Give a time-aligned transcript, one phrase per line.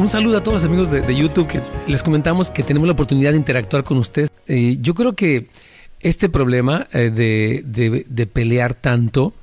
[0.00, 3.32] un saludo a todos los amigos de, YouTube que les comentamos que tenemos la oportunidad
[3.32, 4.30] de interactuar con ustedes.
[4.46, 5.48] Eh, yo creo que
[6.00, 9.34] este problema eh, de, de, pelear tanto,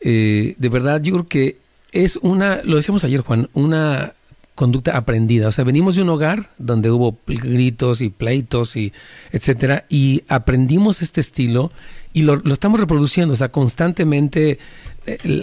[0.00, 1.58] eh, de verdad, yo creo que
[1.92, 4.14] es una, lo decíamos ayer Juan, una
[4.58, 5.46] conducta aprendida.
[5.46, 8.92] O sea, venimos de un hogar donde hubo gritos y pleitos y
[9.30, 11.70] etcétera, y aprendimos este estilo
[12.12, 13.34] y lo, estamos reproduciendo.
[13.34, 14.58] O sea, constantemente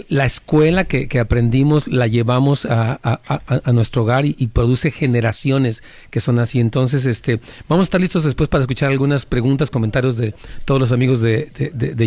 [0.08, 3.00] la escuela que, aprendimos la llevamos a,
[3.72, 6.60] nuestro hogar y, produce generaciones que son así.
[6.60, 10.92] Entonces, este, vamos a estar listos después para escuchar algunas preguntas, comentarios de todos los
[10.92, 11.48] amigos de,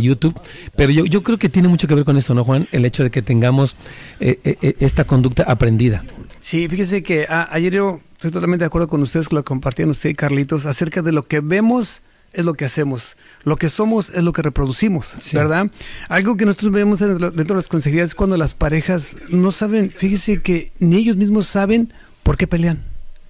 [0.01, 0.39] YouTube.
[0.75, 2.67] Pero yo, yo creo que tiene mucho que ver con esto, ¿no, Juan?
[2.71, 3.75] El hecho de que tengamos
[4.19, 6.03] eh, eh, eh, esta conducta aprendida.
[6.49, 10.09] Sí, fíjese que ayer yo estoy totalmente de acuerdo con ustedes, que lo compartían usted
[10.09, 12.01] y Carlitos, acerca de lo que vemos
[12.33, 13.17] es lo que hacemos.
[13.43, 15.69] Lo que somos es lo que reproducimos, ¿verdad?
[16.07, 20.41] Algo que nosotros vemos dentro, de las consejerías es cuando las parejas no saben, fíjese
[20.41, 22.83] que ni ellos mismos saben por qué pelean.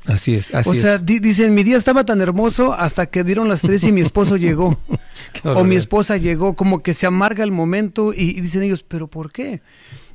[0.09, 3.61] Así es, así O sea, dicen, mi día estaba tan hermoso hasta que dieron las
[3.61, 4.79] tres y mi esposo llegó.
[5.43, 9.31] o mi esposa llegó, como que se amarga el momento y, dicen ellos, ¿pero por
[9.31, 9.61] qué?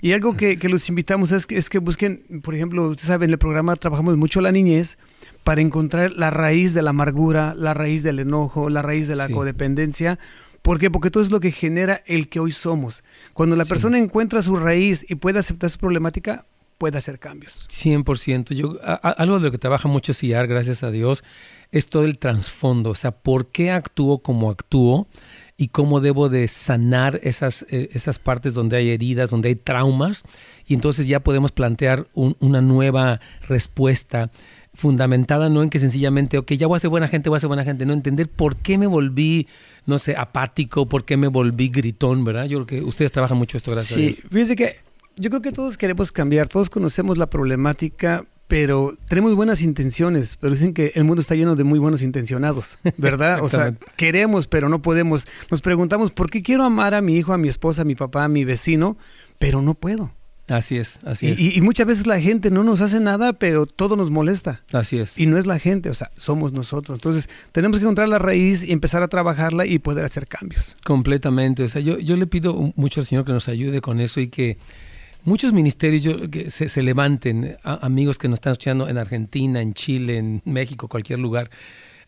[0.01, 3.31] Y algo que, que los invitamos es que, es que busquen, por ejemplo, ustedes saben,
[3.31, 4.99] en el programa trabajamos mucho la niñez,
[5.45, 9.29] para encontrar la raíz de la amargura, la raíz del enojo, la raíz de la
[9.29, 10.19] codependencia.
[10.63, 10.91] ¿Por qué?
[10.91, 13.05] Porque todo es lo que genera el que hoy somos.
[13.35, 16.47] Cuando la persona encuentra su raíz y puede aceptar su problemática,
[16.79, 17.67] puede hacer cambios.
[17.71, 18.55] 100%.
[18.55, 21.25] Yo, algo de lo que trabaja mucho CIAR, gracias a Dios,
[21.73, 22.91] es todo el trasfondo.
[22.91, 25.09] O sea, ¿por qué actúo como actúo?
[25.57, 30.25] y cómo debo de sanar esas, eh, esas partes donde hay heridas, donde hay traumas,
[30.67, 34.31] y entonces ya podemos plantear una nueva respuesta
[34.75, 37.49] fundamentada no en que sencillamente, ok, ya voy a ser buena gente, voy a ser
[37.49, 39.47] buena gente, no entender por qué me volví,
[39.87, 42.47] no sé, apático, por qué me volví gritón, ¿verdad?
[42.47, 44.77] Yo creo que ustedes trabajan mucho esto, gracias sí, fíjense que
[45.17, 50.53] yo creo que todos queremos cambiar, todos conocemos la problemática, pero tenemos buenas intenciones, pero
[50.53, 53.43] dicen que el mundo está lleno de muy buenos intencionados, ¿verdad?
[53.43, 55.27] o sea, queremos, pero no podemos.
[55.51, 58.25] Nos preguntamos, ¿por qué quiero amar a mi hijo, a mi esposa, a mi papá,
[58.25, 58.97] a mi vecino,
[59.39, 60.13] pero no puedo?
[60.47, 61.41] Así es, así es.
[61.41, 64.63] Y, muchas veces la gente no nos hace nada, pero todo nos molesta.
[64.73, 65.17] Así es.
[65.17, 66.99] Y no es la gente, o sea, somos nosotros.
[66.99, 70.77] Entonces, tenemos que encontrar la raíz y empezar a trabajarla y poder hacer cambios.
[70.85, 71.65] Completamente.
[71.65, 74.29] O sea, yo, yo le pido mucho al Señor que nos ayude con eso y
[74.29, 74.59] que
[75.25, 80.43] muchos ministerios que se, levanten, amigos que nos están escuchando en Argentina, en Chile, en
[80.45, 81.51] México, cualquier lugar.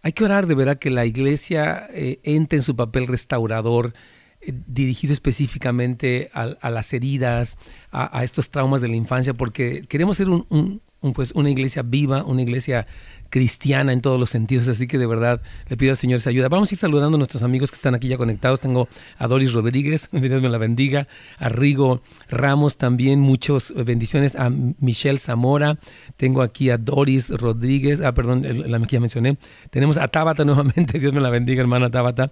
[0.03, 3.95] Hay que orar de verdad que la iglesia eh, entre en su papel restaurador
[4.41, 7.57] eh, dirigido específicamente a, las heridas,
[7.91, 10.81] a, estos traumas de la infancia, porque queremos ser un,
[11.15, 12.87] pues, una iglesia viva, una iglesia
[13.31, 16.49] cristiana en todos los sentidos, así que de verdad le pido al Señor esa ayuda.
[16.49, 18.61] Vamos a ir saludando a nuestros amigos que están aquí ya conectados.
[18.61, 18.89] Tengo
[19.19, 25.19] a Doris Rodríguez, Dios me la bendiga, a Rigo Ramos también, muchas bendiciones, a Michelle
[25.19, 25.79] Zamora,
[26.17, 29.39] tengo aquí a Doris Rodríguez, ah, perdón, la que ya mencioné.
[29.71, 32.31] Tenemos a Tabata nuevamente, Dios me la bendiga, hermana Tabata.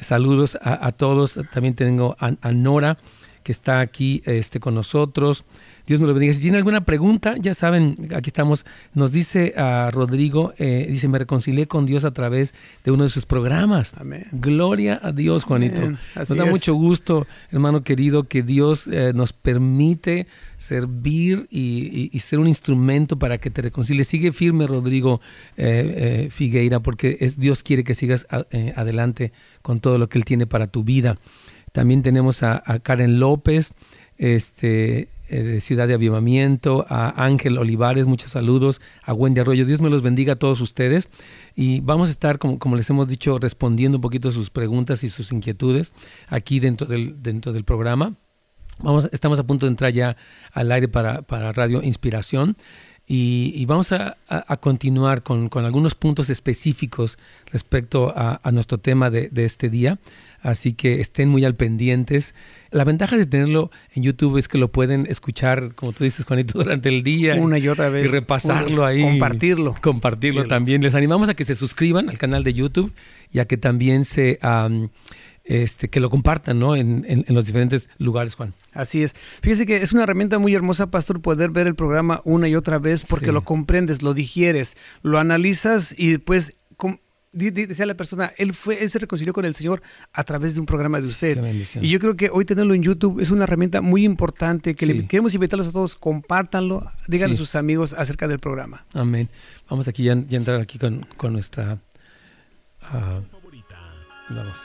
[0.00, 1.38] Saludos a, todos.
[1.52, 2.98] También tengo a, a Nora
[3.46, 5.44] que está aquí este, con nosotros.
[5.86, 6.32] Dios nos lo bendiga.
[6.32, 8.66] Si tiene alguna pregunta, ya saben, aquí estamos.
[8.92, 13.08] Nos dice a Rodrigo, eh, dice, me reconcilié con Dios a través de uno de
[13.08, 13.94] sus programas.
[13.98, 14.24] Amén.
[14.32, 15.80] Gloria a Dios, Juanito.
[16.16, 22.48] Nos da mucho gusto, hermano querido, que Dios eh, nos permite servir y, ser un
[22.48, 24.08] instrumento para que te reconcilies.
[24.08, 25.20] Sigue firme, Rodrigo
[25.56, 28.26] eh, Figueira, porque es, Dios quiere que sigas
[28.74, 29.30] adelante
[29.62, 31.16] con todo lo que Él tiene para tu vida.
[31.76, 33.74] También tenemos a, a Karen López,
[34.16, 39.66] este, eh, de Ciudad de Avivamiento, a Ángel Olivares, muchos saludos, a Wendy Arroyo.
[39.66, 41.10] Dios me los bendiga a todos ustedes.
[41.54, 45.04] Y vamos a estar, como, como les hemos dicho, respondiendo un poquito a sus preguntas
[45.04, 45.92] y sus inquietudes
[46.28, 48.14] aquí dentro del, dentro del programa.
[48.78, 50.16] Vamos, estamos a punto de entrar ya
[50.52, 52.56] al aire para, para Radio Inspiración.
[53.06, 54.16] Y, vamos a,
[54.60, 57.18] continuar con, con, algunos puntos específicos
[57.52, 59.98] respecto a, nuestro tema de, de, este día.
[60.46, 62.36] Así que estén muy al pendientes.
[62.70, 66.58] La ventaja de tenerlo en YouTube es que lo pueden escuchar, como tú dices, Juanito,
[66.62, 67.34] durante el día.
[67.34, 68.04] Una y otra vez.
[68.06, 69.02] Y repasarlo ahí.
[69.02, 69.74] Compartirlo.
[69.82, 70.82] Compartirlo también.
[70.82, 72.92] Les animamos a que se suscriban al canal de YouTube
[73.32, 74.38] y a que también se...
[75.42, 76.76] este, que lo compartan ¿no?
[76.76, 78.54] En, los diferentes lugares, Juan.
[78.72, 79.14] Así es.
[79.14, 82.78] Fíjese que es una herramienta muy hermosa, Pastor, poder ver el programa una y otra
[82.78, 86.56] vez porque lo comprendes, lo digieres, lo analizas y después
[87.32, 89.82] decía la persona, él fue, él se reconcilió con el Señor
[90.12, 91.38] a través de un programa de usted.
[91.80, 95.06] Y yo creo que hoy tenerlo en YouTube es una herramienta muy importante que le
[95.06, 98.86] queremos invitarlos a todos, compártanlo, díganle a sus amigos acerca del programa.
[98.92, 99.28] Amén.
[99.68, 101.78] Vamos aquí ya, ya entrar aquí con, con nuestra
[102.82, 103.22] uh,
[104.34, 104.58] vamos.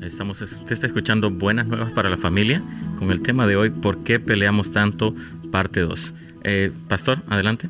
[0.00, 2.60] Estamos, usted está escuchando Buenas Nuevas para la Familia
[2.98, 5.14] con el tema de hoy, ¿por qué peleamos tanto?
[5.52, 6.12] Parte 2.
[6.44, 7.68] Eh, pastor, adelante.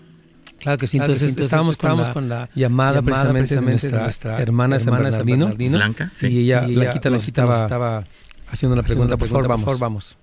[0.62, 1.76] Claro que sí, entonces, estábamos,
[2.08, 3.60] con, la llamada, precisamente, de
[3.90, 8.04] nuestra, hermana, San Bernardino, Blanca, y ella, y Blanquita, nos estaba,
[8.48, 9.80] haciendo una pregunta, por favor, vamos.
[9.80, 10.16] vamos.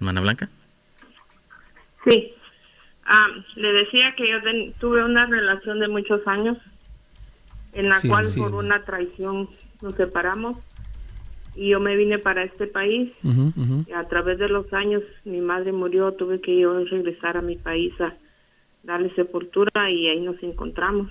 [0.00, 0.50] Hermana Blanca.
[2.04, 2.34] Sí,
[3.06, 4.38] ah, le decía que yo
[4.80, 6.58] tuve una relación de muchos años
[7.74, 9.48] en la cual por una traición
[9.80, 10.56] nos separamos
[11.54, 13.12] y yo me vine para este país.
[13.22, 17.54] Y a través de los años mi madre murió, tuve que yo regresar a mi
[17.54, 18.12] país a
[18.82, 21.10] darle sepultura y ahí nos encontramos.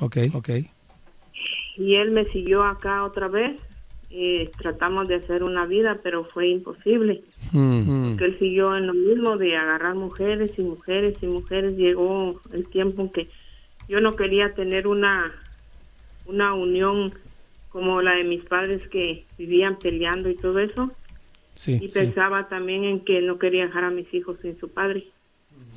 [0.00, 0.50] Ok, ok.
[1.76, 3.56] Y él me siguió acá otra vez.
[4.10, 7.22] Eh, tratamos de hacer una vida, pero fue imposible.
[7.52, 8.10] Mm.
[8.10, 11.76] Porque él siguió en lo mismo de agarrar mujeres y mujeres y mujeres.
[11.76, 13.28] Llegó el tiempo en que
[13.88, 15.32] yo no quería tener una,
[16.26, 17.12] una unión
[17.68, 20.90] como la de mis padres que vivían peleando y todo eso.
[21.54, 25.06] Sí, y pensaba también en que no quería dejar a mis hijos sin su padre.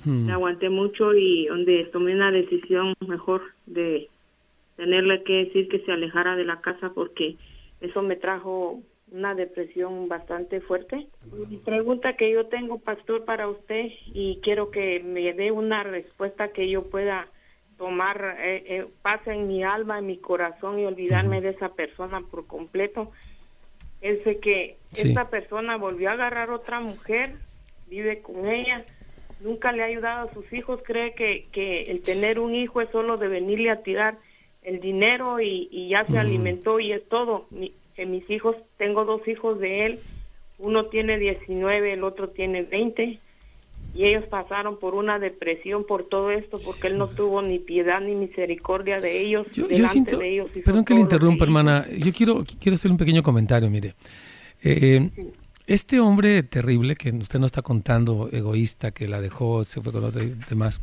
[0.04, 0.26] Hmm.
[0.26, 4.10] Me aguanté mucho y donde tomé una decisión mejor de
[4.76, 7.36] tenerle que decir que se alejara de la casa porque
[7.82, 8.82] eso me trajo
[9.12, 11.08] una depresión bastante fuerte.
[11.50, 16.50] Mi pregunta que yo tengo, pastor, para usted y quiero que me dé una respuesta
[16.50, 17.28] que yo pueda
[17.78, 22.22] tomar eh, eh, paz en mi alma, en mi corazón y olvidarme de esa persona
[22.22, 23.12] por completo.
[24.02, 27.36] Es de que esta persona volvió a agarrar otra mujer,
[27.88, 28.86] vive con ella
[29.44, 32.90] nunca le ha ayudado a sus hijos, cree que, que el tener un hijo es
[32.90, 34.18] solo de venirle a tirar
[34.64, 37.48] el dinero y, ya se alimentó y es todo.
[37.96, 40.00] que mis hijos, tengo dos hijos de él,
[40.60, 43.20] uno tiene 19, el otro tiene 20
[43.94, 48.00] y ellos pasaron por una depresión por todo esto porque él no tuvo ni piedad
[48.00, 51.86] ni misericordia de ellos yo, siento, de ellos perdón que le interrumpa hermana.
[51.98, 53.96] Yo quiero quiero hacer un pequeño comentario mire.
[54.64, 55.10] Eh,
[55.68, 60.04] este hombre terrible que usted nos está contando, egoísta, que la dejó, se fue con
[60.04, 60.82] otro y demás,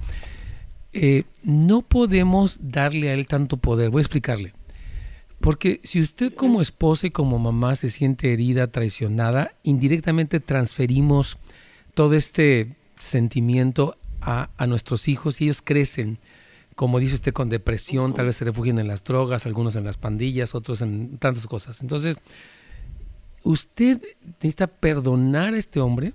[0.92, 3.90] eh, no podemos darle a él tanto poder.
[3.90, 4.54] Voy a explicarle.
[5.40, 11.38] Porque si usted como esposa y como mamá se siente herida, traicionada, indirectamente transferimos
[11.94, 16.18] todo este sentimiento a, a, nuestros hijos y ellos crecen,
[16.74, 19.96] como dice usted, con depresión, tal vez se refugian en las drogas, algunos en las
[19.96, 21.82] pandillas, otros en tantas cosas.
[21.82, 22.18] Entonces,
[23.42, 26.12] usted necesita perdonar a este hombre,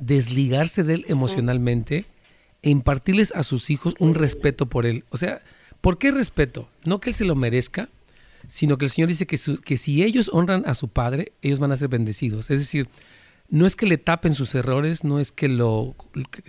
[0.00, 2.04] desligarse de él emocionalmente
[2.62, 5.04] e impartirles a sus hijos un respeto por él.
[5.10, 5.42] O sea,
[5.80, 6.68] ¿por qué respeto?
[6.84, 7.88] No que él se lo merezca,
[8.46, 11.72] sino que el Señor dice que, que si ellos honran a su padre, ellos van
[11.72, 12.50] a ser bendecidos.
[12.50, 12.88] Es decir,
[13.48, 15.94] no es que le tapen sus errores, no es que lo,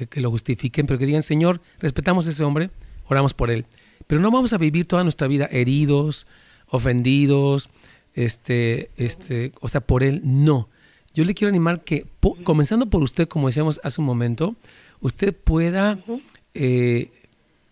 [0.10, 2.72] que lo justifiquen, pero que digan, Señor, respetamos a ese hombre,
[3.08, 3.66] oramos por él.
[4.08, 6.28] Pero no vamos a vivir toda nuestra vida heridos,
[6.68, 7.70] ofendidos,
[8.14, 10.70] este, este, o sea, por él, no.
[11.14, 12.06] Yo le quiero animar que,
[12.44, 14.56] comenzando por usted, como decíamos hace un momento,
[15.00, 16.00] usted pueda
[16.54, 17.12] eh,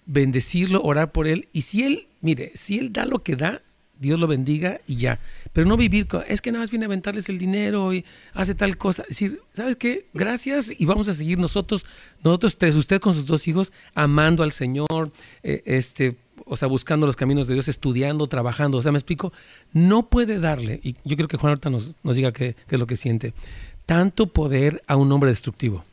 [0.06, 3.62] bendecirlo, orar por él, y si él, mire, si él da lo que da,
[4.00, 5.20] Dios lo bendiga y ya.
[5.58, 8.06] Pero no vivir con, es que nada más viene a aventarles el dinero y
[8.36, 9.02] hace tal cosa.
[9.02, 10.06] Es decir, ¿sabes qué?
[10.14, 11.84] Gracias y vamos a seguir nosotros,
[12.24, 15.12] nosotros tres, usted con sus dos hijos, amando al Señor,
[15.42, 16.16] eh, este,
[16.46, 18.78] o sea, buscando los caminos de Dios, estudiando, trabajando.
[18.78, 19.34] O sea, me explico,
[19.74, 22.86] no puede darle, y yo creo que Juan ahorita nos, nos diga qué, es lo
[22.86, 23.34] que siente,
[23.88, 25.84] tanto poder a un hombre destructivo.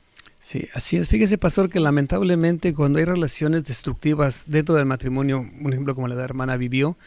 [0.44, 1.08] Sí, así es.
[1.08, 6.14] Fíjese, pastor, que lamentablemente cuando hay relaciones destructivas dentro del matrimonio, un ejemplo como la
[6.14, 6.98] de la hermana vivió,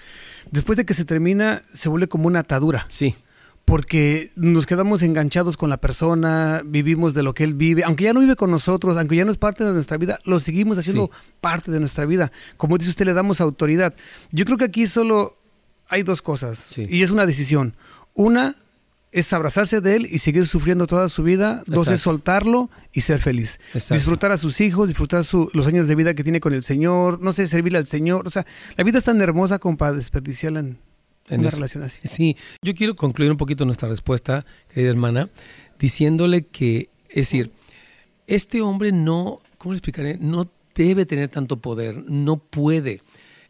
[0.50, 2.88] después de que se termina, se vuelve como una atadura.
[2.90, 3.16] Sí
[3.64, 8.14] porque nos quedamos enganchados con la persona, vivimos de lo que él vive, aunque ya
[8.14, 11.12] no vive con nosotros, aunque ya no es parte de nuestra vida, lo seguimos haciendo
[11.42, 12.32] parte de nuestra vida.
[12.56, 13.94] Como dice usted, le damos autoridad.
[14.32, 15.38] Yo creo que aquí solo
[15.90, 17.76] hay dos cosas y es una decisión.
[18.14, 18.56] Una
[19.12, 21.64] es abrazarse de él y seguir sufriendo toda su vida.
[21.66, 23.60] Dos es soltarlo y ser feliz.
[23.74, 25.24] Disfrutar a sus hijos, disfrutar
[25.54, 28.28] los años de vida que tiene con el Señor, no sé, servirle al Señor.
[28.28, 28.46] O sea,
[28.76, 30.80] la vida es tan hermosa como para desperdiciarla en
[31.30, 32.00] en una relación así.
[32.06, 35.30] Sí, yo quiero concluir un poquito nuestra respuesta, querida hermana,
[35.80, 37.52] diciéndole que, es decir,
[38.28, 40.18] este hombre no, ¿cómo le explicaré?
[40.20, 43.02] No debe tener tanto poder, no puede.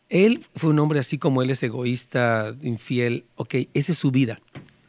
[0.10, 4.40] Él fue un hombre así como él es egoísta, infiel, ok, esa es su vida.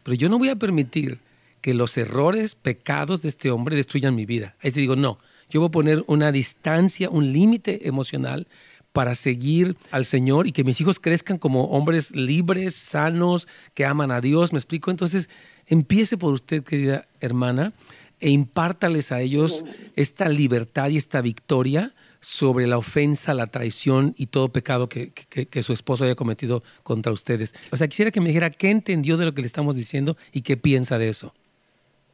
[0.09, 1.19] Pero yo no voy a permitir
[1.61, 4.57] que los errores, pecados de este hombre destruyan mi vida.
[4.63, 5.19] Ahí te digo, no,
[5.51, 8.49] yo voy a poner una distancia, un límite emocional
[8.95, 14.11] para seguir al Señor y que mis hijos crezcan como hombres libres, sanos, que aman
[14.11, 14.51] a Dios.
[14.51, 14.91] ¿Me explico?
[14.91, 15.29] Entonces,
[15.67, 17.75] empiece por usted, querida hermana,
[18.19, 24.27] e impártales a ellos esta libertad y esta victoria sobre la ofensa, la traición y
[24.27, 27.55] todo pecado que, que, su esposo haya cometido contra ustedes.
[27.71, 30.43] O sea, quisiera que me dijera qué entendió de lo que le estamos diciendo y
[30.43, 31.35] qué piensa de eso.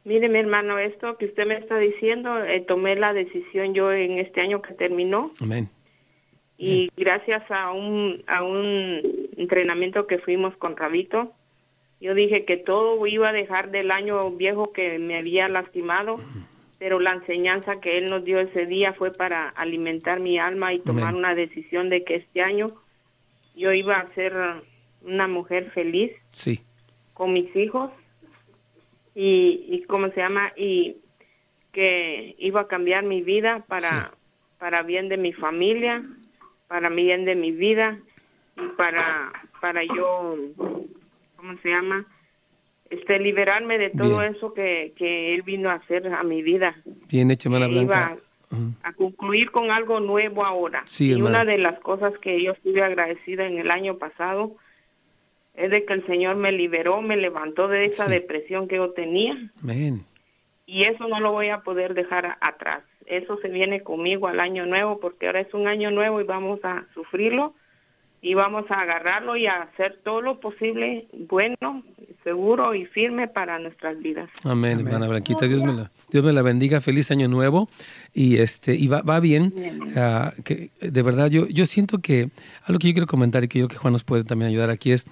[0.03, 4.19] Mire, mi hermano, esto que usted me está diciendo, eh, tomé la decisión yo en
[4.19, 5.31] este año que terminó.
[5.41, 5.69] Amén.
[6.57, 9.01] Y gracias a un, a un
[9.35, 11.33] entrenamiento que fuimos con Rabito,
[11.99, 16.17] yo dije que todo iba a dejar del año viejo que me había lastimado,
[16.77, 20.79] pero la enseñanza que él nos dio ese día fue para alimentar mi alma y
[20.79, 22.75] tomar una decisión de que este año
[23.55, 24.33] yo iba a ser
[25.01, 26.11] una mujer feliz.
[26.31, 26.61] Sí.
[27.13, 27.91] Con mis hijos
[29.13, 30.97] y, y cómo se llama y
[31.71, 34.13] que iba a cambiar mi vida para
[34.57, 36.03] para bien de mi familia
[36.67, 37.99] para bien de mi vida
[38.55, 40.37] y para para yo
[41.35, 42.05] cómo se llama
[42.95, 46.75] este liberarme de todo eso que, que él vino a hacer a mi vida.
[47.09, 48.17] Bien hecho hermana Blanca.
[48.51, 50.83] Iba a concluir con algo nuevo ahora.
[50.99, 54.55] Y una de las cosas que yo estuve agradecida en el año pasado
[55.55, 59.37] es de que el Señor me liberó, me levantó de esa depresión que yo tenía.
[60.65, 62.83] Y eso no lo voy a poder dejar atrás.
[63.05, 66.59] Eso se viene conmigo al año nuevo porque ahora es un año nuevo y vamos
[66.63, 67.53] a sufrirlo
[68.25, 71.83] y vamos a agarrarlo y a hacer todo lo posible bueno,
[72.23, 74.31] seguro y firme para nuestras vidas.
[74.43, 75.45] Amén, hermana Blanquita.
[75.45, 76.81] Dios me, la, Dios me la bendiga.
[76.81, 77.69] Feliz año nuevo.
[78.15, 79.53] Y este y va, va bien.
[79.95, 82.31] Ah, que de verdad yo, yo siento que
[82.63, 84.71] algo que yo quiero comentar y que yo creo que Juan nos puede también ayudar
[84.71, 85.05] aquí es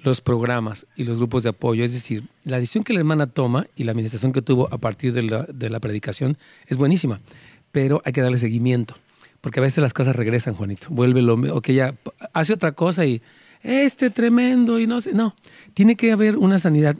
[0.00, 1.84] los programas y los grupos de apoyo.
[1.84, 5.12] Es decir, la decisión que la hermana toma y la administración que tuvo a partir
[5.12, 7.20] de la, de la predicación es buenísima,
[7.70, 8.96] pero hay que darle seguimiento,
[9.40, 10.88] porque a veces las cosas regresan, Juanito.
[10.90, 11.94] Vuelve lo o que ella
[12.32, 13.22] hace otra cosa y
[13.62, 15.34] este tremendo y no sé, no,
[15.74, 16.96] tiene que haber una sanidad.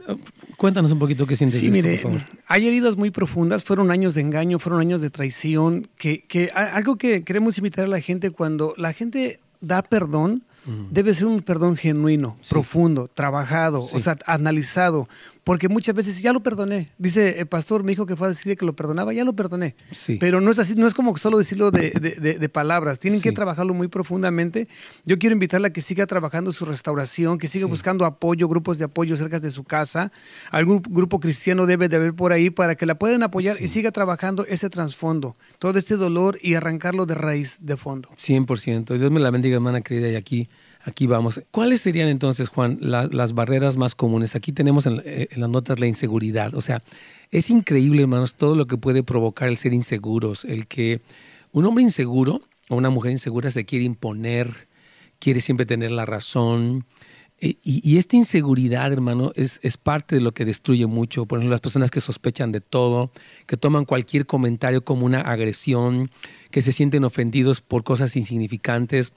[0.57, 1.61] Cuéntanos un poquito qué sientes.
[1.61, 2.01] Sí, mire,
[2.47, 6.97] hay heridas muy profundas, fueron años de engaño, fueron años de traición, que, que algo
[6.97, 10.43] que queremos invitar a la gente cuando la gente da perdón,
[10.91, 15.09] debe ser un perdón genuino, profundo, trabajado, o sea, analizado,
[15.47, 16.91] porque muchas veces ya lo perdoné.
[16.99, 19.77] Dice el pastor, me dijo que fue a decir que lo perdonaba, ya lo perdoné.
[20.19, 23.87] Pero no es así, no es como solo decirlo de, palabras, tienen que trabajarlo muy
[23.87, 24.67] profundamente.
[25.05, 28.87] Yo quiero invitarla a que siga trabajando su restauración, que siga buscando apoyo, grupos de
[28.87, 30.11] apoyo cerca de su casa.
[30.51, 33.93] Algún grupo cristiano debe de haber por ahí para que la puedan apoyar y siga
[33.93, 38.09] trabajando ese trasfondo, todo este dolor y arrancarlo de raíz, de fondo.
[38.19, 38.99] 100%.
[38.99, 40.49] Dios me la bendiga, hermana querida, y aquí
[40.87, 41.43] Aquí vamos.
[41.51, 44.37] ¿Cuáles serían entonces, Juan, las barreras más comunes?
[44.37, 46.55] Aquí tenemos eh, en, las notas la inseguridad.
[46.55, 46.81] O sea,
[47.33, 50.45] es increíble, hermanos, todo lo que puede provocar el ser inseguros.
[50.45, 51.01] El que
[51.51, 54.69] un hombre inseguro o una mujer insegura se quiere imponer,
[55.19, 56.87] quiere siempre tener la razón.
[57.41, 61.27] E, y, esta inseguridad, hermano, es, es, parte de lo que destruye mucho.
[61.27, 63.11] Por ejemplo, las personas que sospechan de todo,
[63.47, 66.13] que toman cualquier comentario como una agresión,
[66.53, 69.13] que se sienten ofendidos por cosas insignificantes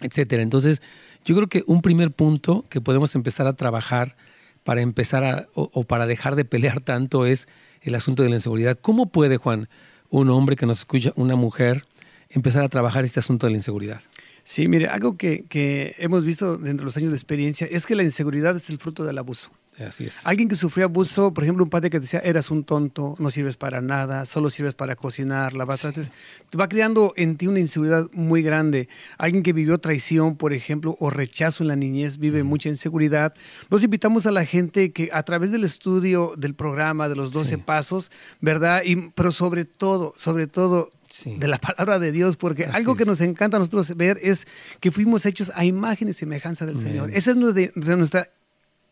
[0.00, 0.42] etcétera.
[0.42, 0.82] Entonces,
[1.24, 4.16] yo creo que un primer punto que podemos empezar a trabajar
[4.64, 7.48] para empezar a, o, para dejar de pelear tanto es
[7.80, 8.78] el asunto de la inseguridad.
[8.80, 9.68] ¿Cómo puede, Juan,
[10.10, 11.82] un hombre que nos escucha, una mujer,
[12.28, 14.00] empezar a trabajar este asunto de la inseguridad?
[14.44, 17.94] Sí, mire, algo que, que hemos visto dentro de los años de experiencia es que
[17.94, 19.50] la inseguridad es el fruto del abuso.
[19.86, 20.16] Así es.
[20.24, 23.56] Alguien que sufrió abuso, por ejemplo, un padre que decía, eras un tonto, no sirves
[23.56, 26.10] para nada, solo sirves para cocinar, lavar trastes,
[26.50, 28.88] te va creando en ti una inseguridad muy grande.
[29.18, 33.34] Alguien que vivió traición, por ejemplo, o rechazo en la niñez, vive mucha inseguridad.
[33.70, 37.58] Nos invitamos a la gente que a través del estudio del programa, de los 12
[37.58, 38.82] pasos, ¿verdad?
[38.84, 40.90] Y, pero sobre todo, sobre todo,
[41.24, 44.46] de la palabra de Dios, porque algo que nos encanta a nosotros ver es
[44.80, 47.10] que fuimos hechos a imagen y semejanza del Señor.
[47.12, 48.28] Esa es nuestra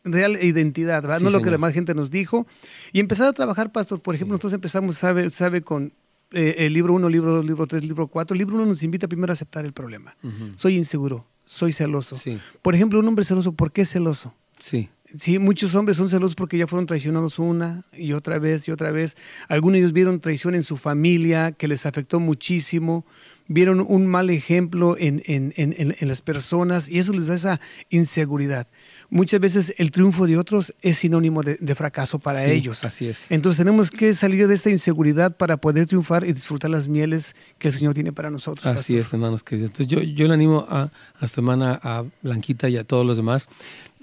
[0.06, 1.20] real identidad, ¿verdad?
[1.20, 2.46] no lo que la más gente nos dijo.
[2.92, 5.92] Y empezar a trabajar, pastor, por ejemplo, nosotros empezamos, sabe, sabe con
[6.32, 8.34] eh, el libro 1, libro 2, libro 3, libro 4.
[8.34, 10.16] El libro 1 nos invita primero a aceptar el problema.
[10.56, 12.18] Soy inseguro, soy celoso.
[12.62, 14.34] Por ejemplo, un hombre celoso, ¿por qué es celoso?
[14.58, 14.88] Sí.
[15.14, 18.90] Sí, muchos hombres son celosos porque ya fueron traicionados una y otra vez y otra
[18.90, 19.16] vez.
[19.48, 23.06] Algunos de ellos vieron traición en su familia que les afectó muchísimo
[23.48, 27.60] vieron un mal ejemplo en, en, en, en, las personas y eso les da esa
[27.90, 28.66] inseguridad.
[29.08, 32.84] Muchas veces el triunfo de otros es sinónimo de, fracaso para ellos.
[32.84, 33.26] Así es.
[33.30, 37.68] Entonces tenemos que salir de esta inseguridad para poder triunfar y disfrutar las mieles que
[37.68, 38.66] el Señor tiene para nosotros.
[38.66, 39.70] Así es, hermanos queridos.
[39.70, 43.16] Entonces yo, yo le animo a, a nuestra hermana, a Blanquita y a todos los
[43.16, 43.48] demás,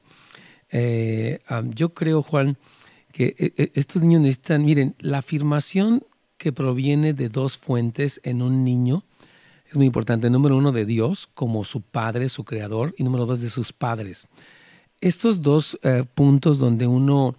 [0.72, 2.58] Eh, yo creo, Juan,
[3.12, 6.04] que eh, estos niños necesitan, miren, la afirmación
[6.38, 9.06] que proviene de dos fuentes en un niño
[9.74, 10.30] es muy importante.
[10.30, 14.28] Número uno, de Dios como su padre, su creador, y número dos, de sus padres.
[15.02, 17.36] Estos dos eh, puntos donde uno,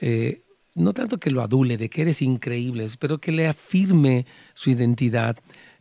[0.00, 0.42] eh,
[0.74, 5.36] no tanto que lo adule, de que eres increíble, pero que le afirme su identidad,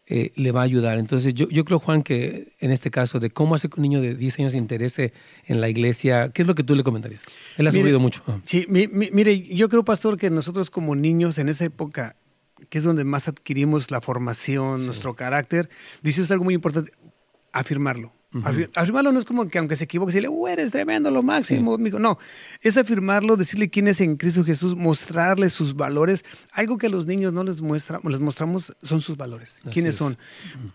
[0.06, 1.00] eh, le va a ayudar.
[1.00, 4.02] Entonces, yo, yo creo, Juan, que en este caso, de cómo hace que un niño
[4.02, 5.14] de 10 años se interese
[5.46, 7.22] en la iglesia, ¿qué es lo que tú le comentarías?
[7.58, 8.22] Él ha subido mucho.
[8.44, 12.18] Sí, mire, yo creo, pastor, que nosotros como niños en esa época
[12.70, 15.70] que es donde más adquirimos la formación, nuestro carácter,
[16.02, 16.92] dice usted algo muy importante,
[17.52, 18.14] afirmarlo.
[18.76, 21.78] Afirmarlo no es como que aunque se equivoque, decirle, uh, eres tremendo, lo máximo.
[21.78, 22.18] No,
[22.62, 26.26] es afirmarlo, decirle quién es en Cristo Jesús, mostrarle sus valores.
[26.52, 30.18] Algo que a los niños no les, muestra, les mostramos son sus valores, quiénes son.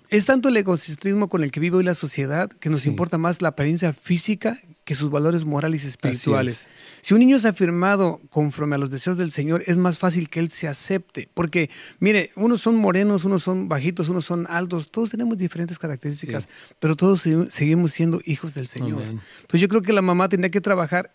[0.08, 3.42] Es tanto el egocentrismo con el que vive hoy la sociedad que nos importa más
[3.42, 4.58] la apariencia física
[4.90, 6.66] que sus valores morales y espirituales.
[7.00, 10.40] Si un niño es afirmado conforme a los deseos del Señor, es más fácil que
[10.40, 11.28] él se acepte.
[11.32, 11.70] Porque,
[12.00, 16.48] mire, unos son morenos, unos son bajitos, unos son altos, todos tenemos diferentes características,
[16.80, 19.02] pero todos seguimos siendo hijos del Señor.
[19.02, 21.14] Entonces yo creo que la mamá tendría que trabajar.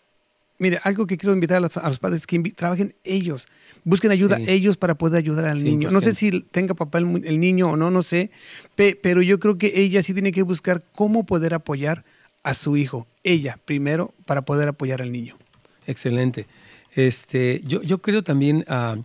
[0.58, 3.46] Mire, algo que quiero invitar a los, padres es que trabajen ellos,
[3.84, 5.90] busquen ayuda ellos para poder ayudar al niño.
[5.90, 8.30] No sé si tenga papá el, niño o no, no sé,
[8.74, 12.06] pero yo creo que ella sí tiene que buscar cómo poder apoyar
[12.46, 15.36] a su hijo, ella primero, para poder apoyar al niño.
[15.84, 16.46] Excelente.
[16.94, 19.02] Este, yo, yo creo también uh,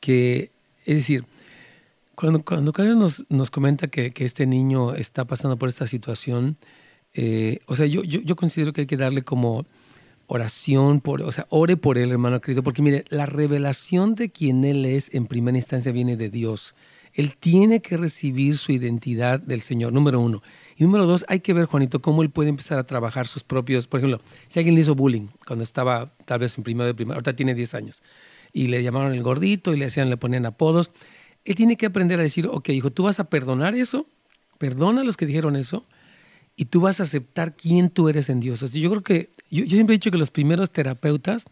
[0.00, 0.50] que,
[0.84, 1.24] es decir,
[2.14, 6.58] cuando, cuando Karen nos, nos comenta que, que, este niño está pasando por esta situación,
[7.14, 9.64] eh, o sea, yo, yo, yo, considero que hay que darle como
[10.26, 14.62] oración, por, o sea, ore por él, hermano querido, porque mire, la revelación de quién
[14.62, 16.74] él es en primera instancia viene de Dios.
[17.14, 20.42] Él tiene que recibir su identidad del Señor, número uno.
[20.76, 23.86] Y número dos, hay que ver, Juanito, cómo él puede empezar a trabajar sus propios,
[23.86, 27.16] por ejemplo, si alguien le hizo bullying cuando estaba tal vez en primero de primaria,
[27.18, 28.02] ahorita tiene 10 años,
[28.52, 30.90] y le llamaron el gordito y le hacían, le ponían apodos,
[31.44, 34.06] él tiene que aprender a decir, ok, hijo, tú vas a perdonar eso,
[34.58, 35.86] perdona a los que dijeron eso,
[36.56, 38.60] y tú vas a aceptar quién tú eres en Dios.
[38.72, 41.44] yo creo que, yo, siempre he dicho que los primeros terapeutas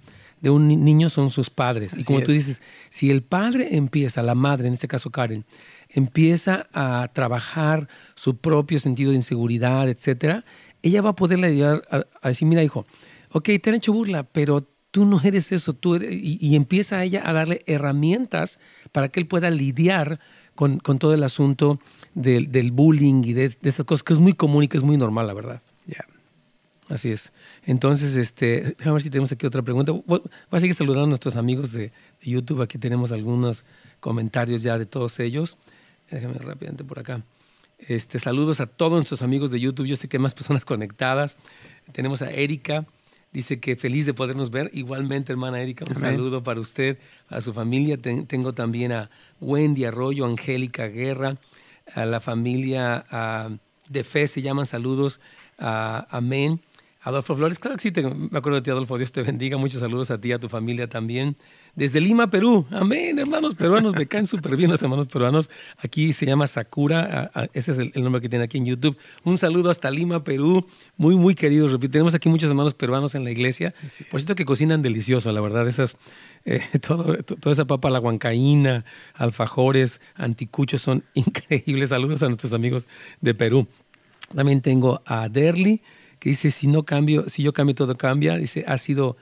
[0.42, 1.96] de un niño son sus padres.
[1.96, 5.44] y como tú dices, si el padre empieza, la madre, en este caso Karen,
[5.88, 10.44] empieza a trabajar su propio sentido de inseguridad, etcétera,
[10.83, 11.83] ella va a poderle ayudar
[12.20, 12.87] a, decir, mira hijo,
[13.31, 17.33] ok, te han hecho burla, pero tú no eres eso, tú y, empieza ella a
[17.33, 18.59] darle herramientas
[18.90, 20.18] para que él pueda lidiar
[20.57, 21.78] con, todo el asunto
[22.14, 24.96] del, bullying y de, de, esas cosas, que es muy común y que es muy
[24.96, 25.62] normal, la verdad.
[25.87, 26.05] Ya.
[26.92, 27.33] Así es.
[27.64, 29.92] Entonces, este, déjame ver si tenemos aquí otra pregunta.
[29.92, 31.92] Voy a seguir saludando a nuestros amigos de, de
[32.31, 32.61] YouTube.
[32.61, 33.64] Aquí tenemos algunos
[33.98, 35.57] comentarios ya de todos ellos.
[36.11, 37.22] Déjame rápidamente por acá.
[37.78, 39.87] Este, saludos a todos nuestros amigos de YouTube.
[39.87, 41.38] Yo sé que hay más personas conectadas.
[41.92, 42.85] Tenemos a Erika.
[43.33, 44.68] Dice que feliz de podernos ver.
[44.74, 47.96] Igualmente, hermana Erika, un saludo para usted, a su familia.
[47.96, 49.09] tengo también a
[49.40, 51.38] Wendy Arroyo, Angélica Guerra,
[51.94, 53.07] a la familia
[53.88, 55.20] de fe, se llaman saludos.
[55.57, 56.61] a amén.
[57.02, 58.96] Adolfo Flores, claro que sí, me acuerdo de ti, Adolfo.
[58.96, 59.56] Dios te bendiga.
[59.56, 61.36] Muchos saludos a ti, a tu familia también
[61.74, 62.66] desde Lima, Perú.
[62.70, 65.48] Amén, hermanos peruanos, me caen súper bien los hermanos peruanos.
[65.78, 68.96] Aquí se llama Sakura, ese es el, nombre que tiene aquí en YouTube.
[69.24, 71.78] Un saludo hasta Lima, Perú, muy, muy queridos.
[71.90, 73.74] Tenemos aquí muchos hermanos peruanos en la iglesia.
[74.10, 75.96] Por cierto que cocinan delicioso, la verdad, esas,
[76.44, 78.84] eh, todo, toda esa papa, la huancaína,
[79.14, 81.88] alfajores, anticuchos son increíbles.
[81.88, 82.86] Saludos a nuestros amigos
[83.20, 83.66] de Perú.
[84.34, 85.82] También tengo a Derly,
[86.22, 88.37] que dice, si no cambio, si yo cambio, todo cambia.
[88.37, 89.16] Dice, ha sido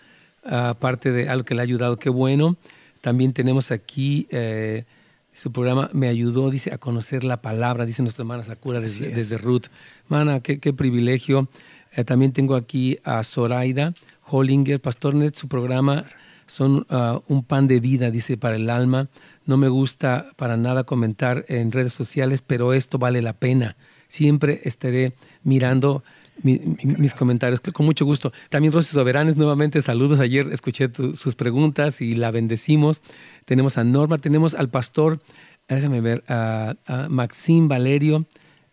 [0.44, 2.58] aparte de algo que le ha ayudado, qué bueno.
[3.00, 4.84] También tenemos aquí eh,
[5.32, 9.38] su programa Me ayudó, dice, a conocer la palabra, dice nuestra hermana Sakura desde, desde
[9.38, 9.68] Ruth.
[10.08, 11.48] Mana, qué, qué privilegio.
[11.96, 13.94] Eh, también tengo aquí a Zoraida
[14.26, 16.04] Hollinger, Pastor Net, su programa
[16.46, 19.08] son ah, un pan de vida, dice, para el alma.
[19.46, 23.76] No me gusta para nada comentar en redes sociales, pero esto vale la pena.
[24.06, 26.02] Siempre estaré mirando
[26.42, 28.32] mis comentarios, con mucho gusto.
[28.48, 30.20] También Rosy Soberanes, nuevamente saludos.
[30.20, 33.02] Ayer escuché sus preguntas y la bendecimos.
[33.44, 35.20] Tenemos a Norma, tenemos al pastor,
[35.68, 36.74] déjame ver, a,
[37.08, 38.26] Maxim Valerio.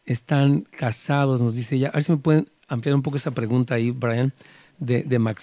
[0.06, 1.90] Están casados, nos dice ella.
[1.90, 4.34] A ver si me pueden ampliar un poco esa pregunta ahí, Brian,
[4.80, 5.36] de, de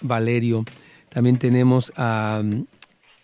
[0.00, 0.64] Valerio.
[1.10, 2.42] También tenemos a,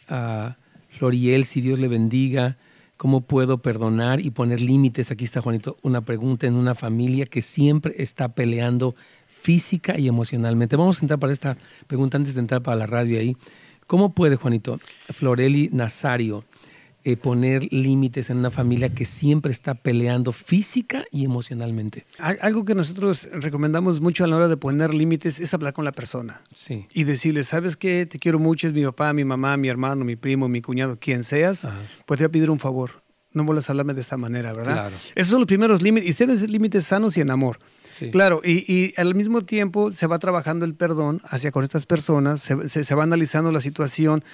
[0.08, 0.56] a
[0.90, 2.56] Floriel, si Dios le bendiga.
[2.96, 5.10] ¿Cómo puedo perdonar y poner límites?
[5.10, 8.94] Aquí está Juanito, una pregunta en una familia que siempre está peleando
[9.26, 10.76] física y emocionalmente.
[10.76, 13.36] Vamos a entrar para esta pregunta antes de entrar para la radio ahí.
[13.86, 14.80] ¿Cómo puede, Juanito,
[15.10, 16.44] Floreli Nazario,
[17.08, 22.04] eh, poner límites en una familia que siempre está peleando física y emocionalmente.
[22.18, 25.92] Algo que nosotros recomendamos mucho a la hora de poner límites es hablar con la
[25.92, 26.42] persona.
[26.52, 26.88] Sí.
[26.92, 28.06] Y decirle, ¿sabes qué?
[28.06, 31.22] Te quiero mucho, es mi papá, mi mamá, mi hermano, mi primo, mi cuñado, quien
[31.22, 31.68] seas.
[32.06, 32.90] Pues te voy a pedir un favor.
[33.34, 34.72] No vuelvas a hablarme de esta manera, ¿verdad?
[34.72, 34.96] Claro.
[35.14, 36.10] Esos son los primeros límites.
[36.10, 37.60] Y ser límites sanos y en amor.
[37.96, 38.10] Sí.
[38.10, 42.40] Claro, y, y, al mismo tiempo se va trabajando el perdón hacia con estas personas,
[42.40, 44.24] se, se, se va analizando la situación,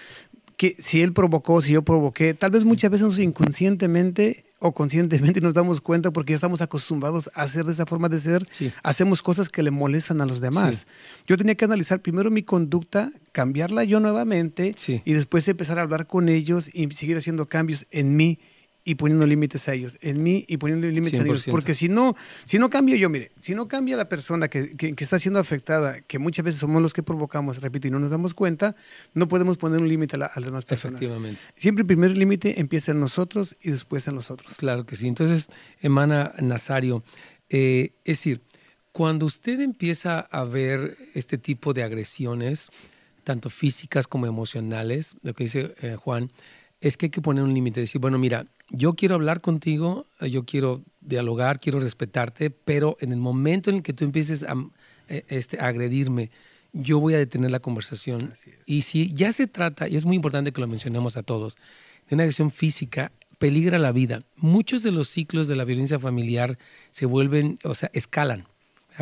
[0.62, 5.54] que si él provocó, si yo provoqué, tal vez muchas veces inconscientemente o conscientemente nos
[5.54, 8.72] damos cuenta porque ya estamos acostumbrados a hacer de esa forma de ser, sí.
[8.84, 10.86] hacemos cosas que le molestan a los demás.
[10.86, 11.22] Sí.
[11.26, 15.02] Yo tenía que analizar primero mi conducta, cambiarla yo nuevamente sí.
[15.04, 18.38] y después empezar a hablar con ellos y seguir haciendo cambios en mí
[18.84, 21.22] y poniendo límites a ellos, en mí y poniendo límites 100%.
[21.22, 21.46] a ellos.
[21.50, 24.94] Porque si no, si no cambio yo, mire, si no cambia la persona que, que,
[24.94, 28.10] que, está siendo afectada, que muchas veces somos los que provocamos, repito, y no nos
[28.10, 28.74] damos cuenta,
[29.14, 31.00] no podemos poner un límite a, la, a, las demás personas.
[31.00, 31.40] Efectivamente.
[31.56, 34.56] Siempre el primer límite empieza en nosotros y después en los otros.
[34.56, 35.06] Claro que sí.
[35.06, 35.48] Entonces,
[35.80, 37.04] hermana Nazario,
[37.50, 38.40] eh, es decir,
[38.92, 42.68] cuando usted empieza a ver este tipo de agresiones,
[43.24, 46.30] tanto físicas como emocionales, lo que dice eh, Juan,
[46.82, 50.44] es que hay que poner un límite, decir, bueno, mira, yo quiero hablar contigo, yo
[50.44, 54.54] quiero dialogar, quiero respetarte, pero en el momento en el que tú empieces a,
[55.08, 56.30] este, a agredirme,
[56.72, 58.32] yo voy a detener la conversación.
[58.66, 61.56] Y si ya se trata, y es muy importante que lo mencionemos a todos,
[62.08, 64.24] de una agresión física, peligra la vida.
[64.36, 66.58] Muchos de los ciclos de la violencia familiar
[66.90, 68.48] se vuelven, o sea, escalan.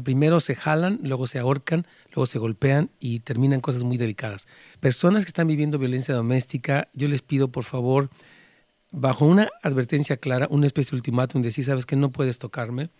[0.04, 4.46] Primero se jalan, luego se ahorcan, luego se golpean y terminan cosas muy delicadas.
[4.80, 8.08] Personas que están viviendo violencia doméstica, yo les pido por favor,
[8.90, 12.90] bajo una advertencia clara, una especie de ultimátum, decir, sabes que no puedes tocarme,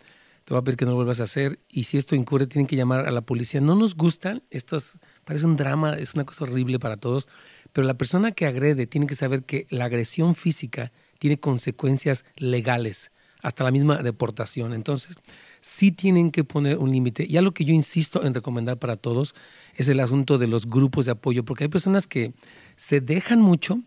[0.44, 2.66] te voy a pedir que no lo vuelvas a hacer y si esto incurre tienen
[2.66, 3.60] que llamar a la policía.
[3.60, 7.28] No nos gustan, esto es, parece un drama, es una cosa horrible para todos,
[7.72, 13.12] pero la persona que agrede tiene que saber que la agresión física tiene consecuencias legales,
[13.42, 14.72] hasta la misma deportación.
[14.72, 15.16] Entonces,
[15.60, 17.26] sí tienen que poner un límite.
[17.28, 19.34] Y algo que yo insisto en recomendar para todos
[19.74, 22.32] es el asunto de los grupos de apoyo, porque hay personas que
[22.76, 23.80] se dejan mucho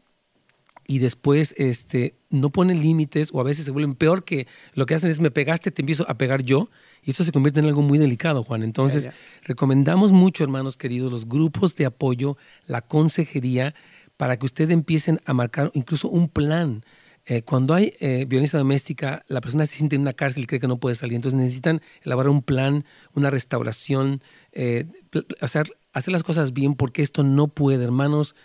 [0.88, 4.96] y después este, no ponen límites o a veces se vuelven peor que lo que
[4.96, 6.70] hacen es me pegaste, te empiezo a pegar yo
[7.04, 8.64] y esto se convierte en algo muy delicado, Juan.
[8.64, 9.18] Entonces, Ya, ya.
[9.44, 13.74] recomendamos mucho, hermanos queridos, los grupos de apoyo, la consejería,
[14.18, 16.84] para que ustedes empiecen a marcar incluso un plan.
[17.26, 20.60] Eh, cuando hay eh, violencia doméstica, la persona se siente en una cárcel y cree
[20.60, 21.16] que no puede salir.
[21.16, 24.86] Entonces necesitan elaborar un plan, una restauración, eh,
[25.40, 28.36] hacer, las cosas bien porque esto no puede, hermanos.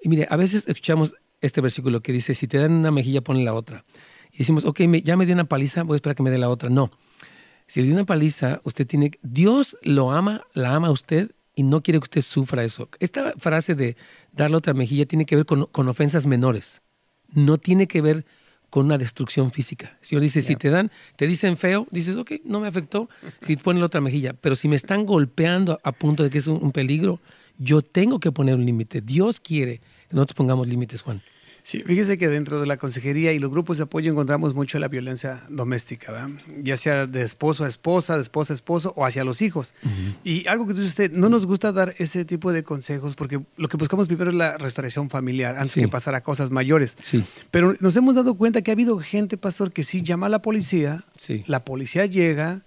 [0.00, 3.44] Y mire, a veces escuchamos este versículo que dice, si te dan una mejilla, ponle
[3.44, 3.84] la otra.
[4.32, 6.48] Y decimos, ok, ya me dio una paliza, voy a esperar que me dé la
[6.48, 6.70] otra.
[6.70, 6.90] No.
[7.66, 9.10] Si le dio una paliza, usted tiene...
[9.22, 12.88] Dios lo ama, la ama a usted y no quiere que usted sufra eso.
[13.00, 13.96] Esta frase de
[14.32, 16.82] darle otra mejilla tiene que ver con ofensas menores
[17.34, 18.24] no tiene que ver
[18.70, 19.96] con una destrucción física.
[20.00, 20.48] El Señor dice, yeah.
[20.48, 23.08] si te dan, te dicen feo, dices, ok, no me afectó,
[23.42, 26.46] si ponen la otra mejilla, pero si me están golpeando a punto de que es
[26.46, 27.20] un, un peligro,
[27.58, 29.00] yo tengo que poner un límite.
[29.00, 31.22] Dios quiere que nosotros pongamos límites, Juan.
[31.66, 34.86] Sí, fíjese que dentro de la consejería y los grupos de apoyo encontramos mucho la
[34.88, 36.28] violencia doméstica, ¿verdad?
[36.62, 39.74] ya sea de esposo a esposa, de esposa a esposo o hacia los hijos.
[39.82, 40.14] Uh -huh.
[40.24, 43.68] Y algo que tú dices, no nos gusta dar ese tipo de consejos porque lo
[43.68, 45.80] que buscamos primero es la restauración familiar antes Sí.
[45.80, 46.98] que pasar a cosas mayores.
[47.02, 47.24] Sí.
[47.50, 50.42] Pero nos hemos dado cuenta que ha habido gente, pastor, que sí llama a la
[50.42, 51.44] policía, Sí.
[51.46, 52.60] la policía llega,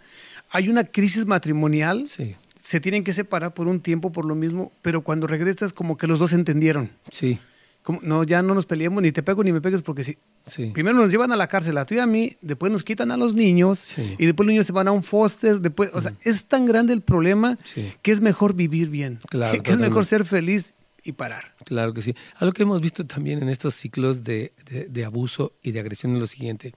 [0.50, 2.36] hay una crisis matrimonial, Sí.
[2.60, 6.08] se tienen que separar por un tiempo por lo mismo, pero cuando regresas como que
[6.08, 6.90] los dos entendieron.
[7.12, 7.38] Sí.
[7.88, 10.72] Como, no, ya no nos peleemos, ni te pego ni me pegues, porque si, Sí.
[10.74, 13.16] primero nos llevan a la cárcel, a tú y a mí, después nos quitan a
[13.16, 14.14] los niños, Sí.
[14.18, 16.92] y después los niños se van a un foster, después, o sea, es tan grande
[16.92, 17.94] el problema Sí.
[18.02, 21.56] que es mejor vivir bien, Claro, que, que es mejor ser feliz y parar.
[21.64, 22.14] Claro que sí.
[22.36, 26.14] Algo que hemos visto también en estos ciclos de, de- de abuso y de agresión
[26.14, 26.74] es lo siguiente.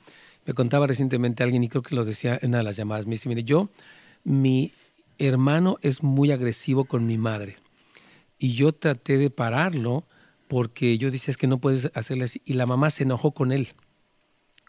[0.47, 3.15] Me contaba recientemente alguien, y creo que lo decía en una de las llamadas, me
[3.17, 3.69] dice, mire, yo,
[4.23, 4.73] mi
[5.19, 7.57] hermano es muy agresivo con mi madre.
[8.39, 10.05] Y yo traté de pararlo
[10.51, 12.43] porque yo decía, es que no puedes hacerle así.
[12.45, 13.69] Y la mamá se enojó con él.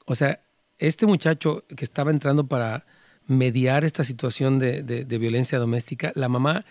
[0.06, 0.40] O sea,
[0.78, 2.86] este muchacho que estaba entrando para
[3.26, 6.66] mediar esta situación de, de- de violencia doméstica, la mamá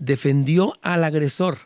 [0.00, 1.58] defendió al agresor.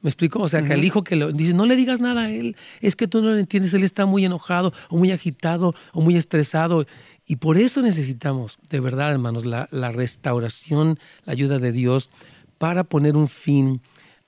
[0.00, 0.40] ¿Me explico?
[0.40, 2.96] O sea, que al hijo que lo dice, no le digas nada a él, es
[2.96, 6.84] que tú no lo entiendes, él está muy enojado o muy agitado o muy estresado.
[7.28, 12.10] Y por eso necesitamos, de verdad, hermanos, la, la restauración, la ayuda de Dios
[12.58, 13.80] para poner un fin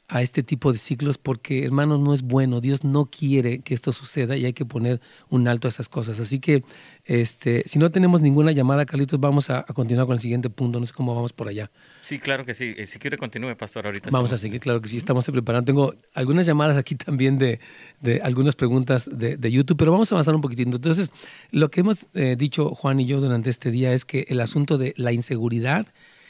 [0.08, 2.60] a este tipo de ciclos porque, hermano, no es bueno.
[2.60, 6.20] Dios no quiere que esto suceda y hay que poner un alto a esas cosas.
[6.20, 6.62] Así que,
[7.06, 10.78] este, si no tenemos ninguna llamada, Carlitos, vamos a, continuar con el siguiente punto.
[10.78, 11.70] No sé cómo vamos por allá.
[12.02, 12.74] Sí, claro que sí.
[12.76, 14.10] Eh, si quiere, continúe, pastor, ahorita.
[14.10, 14.98] Vamos a seguir, claro que sí.
[14.98, 15.64] Estamos preparando.
[15.64, 17.60] Tengo algunas llamadas aquí también de,
[18.00, 20.76] de algunas preguntas de, de, YouTube, pero vamos a avanzar un poquitito.
[20.76, 21.12] Entonces,
[21.50, 24.76] lo que hemos eh, dicho Juan y yo durante este día es que el asunto
[24.76, 25.86] de la inseguridad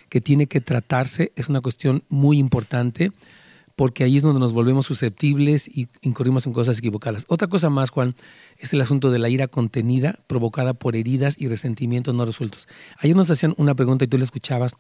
[0.08, 3.10] que tiene que tratarse es una cuestión muy importante
[3.76, 7.24] porque ahí es donde nos volvemos susceptibles y incurrimos en cosas equivocadas.
[7.28, 8.14] Otra cosa más, Juan,
[8.58, 12.68] es el asunto de la ira contenida provocada por heridas y resentimientos no resueltos.
[12.98, 14.72] Ayer nos hacían una pregunta y tú la escuchabas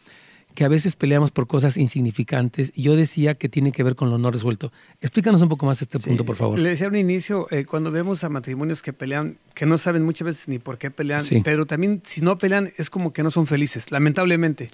[0.54, 4.08] que a veces peleamos por cosas insignificantes y yo decía que tiene que ver con
[4.08, 4.72] lo no resuelto.
[5.00, 6.58] Explícanos un poco más este punto, por favor.
[6.58, 10.26] Le decía un inicio, eh, cuando vemos a matrimonios que pelean, que no saben muchas
[10.26, 13.46] veces ni por qué pelean, pero también si no pelean es como que no son
[13.46, 14.70] felices, lamentablemente.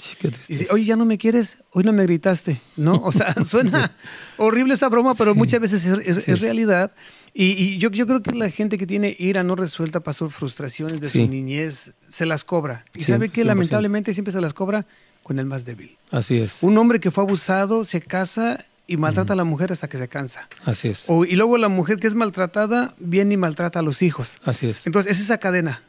[0.48, 3.00] y Oye, ya no me quieres, hoy no me gritaste, ¿no?
[3.02, 3.96] O sea, suena
[4.36, 6.92] horrible esa broma, pero muchas veces es, realidad.
[7.32, 11.08] Y, yo, yo creo que la gente que tiene ira no resuelta, pasó frustraciones de
[11.08, 12.84] su niñez, se las cobra.
[12.94, 14.86] Y sabe que lamentablemente siempre se las cobra
[15.30, 15.96] con el más débil.
[16.10, 16.58] Así es.
[16.60, 20.08] Un hombre que fue abusado se casa y maltrata a la mujer hasta que se
[20.08, 20.48] cansa.
[20.64, 21.06] Así es.
[21.08, 24.38] y luego la mujer que es maltratada viene y maltrata a los hijos.
[24.44, 24.84] Así es.
[24.86, 25.84] Entonces es esa cadena.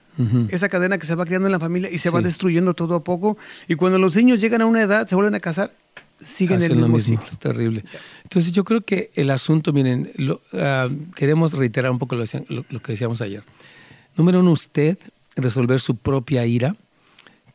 [0.50, 3.04] Esa cadena que se va creando en la familia y se va destruyendo todo a
[3.04, 3.36] poco.
[3.68, 5.74] Y cuando los niños llegan a una edad, se vuelven a casar,
[6.20, 7.28] siguen el mismo, ciclo.
[7.28, 7.84] Es terrible.
[8.22, 10.12] Entonces yo creo que el asunto, miren,
[10.54, 13.42] ah, queremos reiterar un poco lo, lo, que decíamos ayer.
[14.16, 15.00] Número uno, usted
[15.36, 16.76] resolver su propia ira,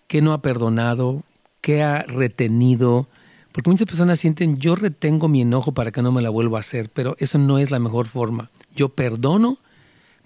[0.09, 1.23] que no ha perdonado,
[1.67, 3.09] qué ha retenido.
[3.51, 6.61] Porque muchas personas sienten, yo retengo mi enojo para que no me la vuelva a
[6.61, 8.51] hacer, pero eso no es la mejor forma.
[8.77, 9.59] Yo perdono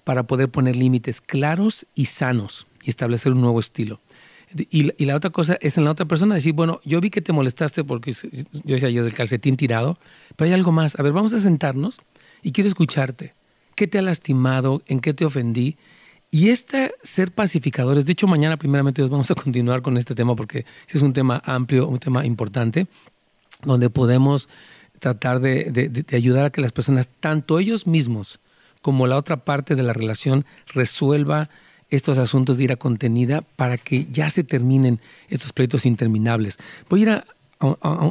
[0.04, 4.02] para poder poner límites claros y sanos y establecer un nuevo estilo.
[4.68, 7.32] Y, la otra cosa es en la otra persona decir, bueno, yo vi que te
[7.32, 9.98] molestaste porque yo decía yo del calcetín tirado,
[10.36, 10.98] pero hay algo más.
[10.98, 12.02] A ver, vamos a sentarnos
[12.42, 13.32] y quiero escucharte.
[13.76, 14.82] ¿Qué te ha lastimado?
[14.84, 15.78] ¿En qué te ofendí?
[16.30, 20.64] Y este ser pacificadores, de hecho mañana primeramente vamos a continuar con este tema porque
[20.88, 22.86] es un tema amplio, un tema importante,
[23.64, 24.48] donde podemos
[25.00, 28.38] tratar de, ayudar a que las personas, tanto ellos mismos
[28.80, 31.50] como la otra parte de la relación, resuelva
[31.88, 36.58] estos asuntos de ira contenida para que ya se terminen estos pleitos interminables.
[36.88, 37.24] Voy a ir a,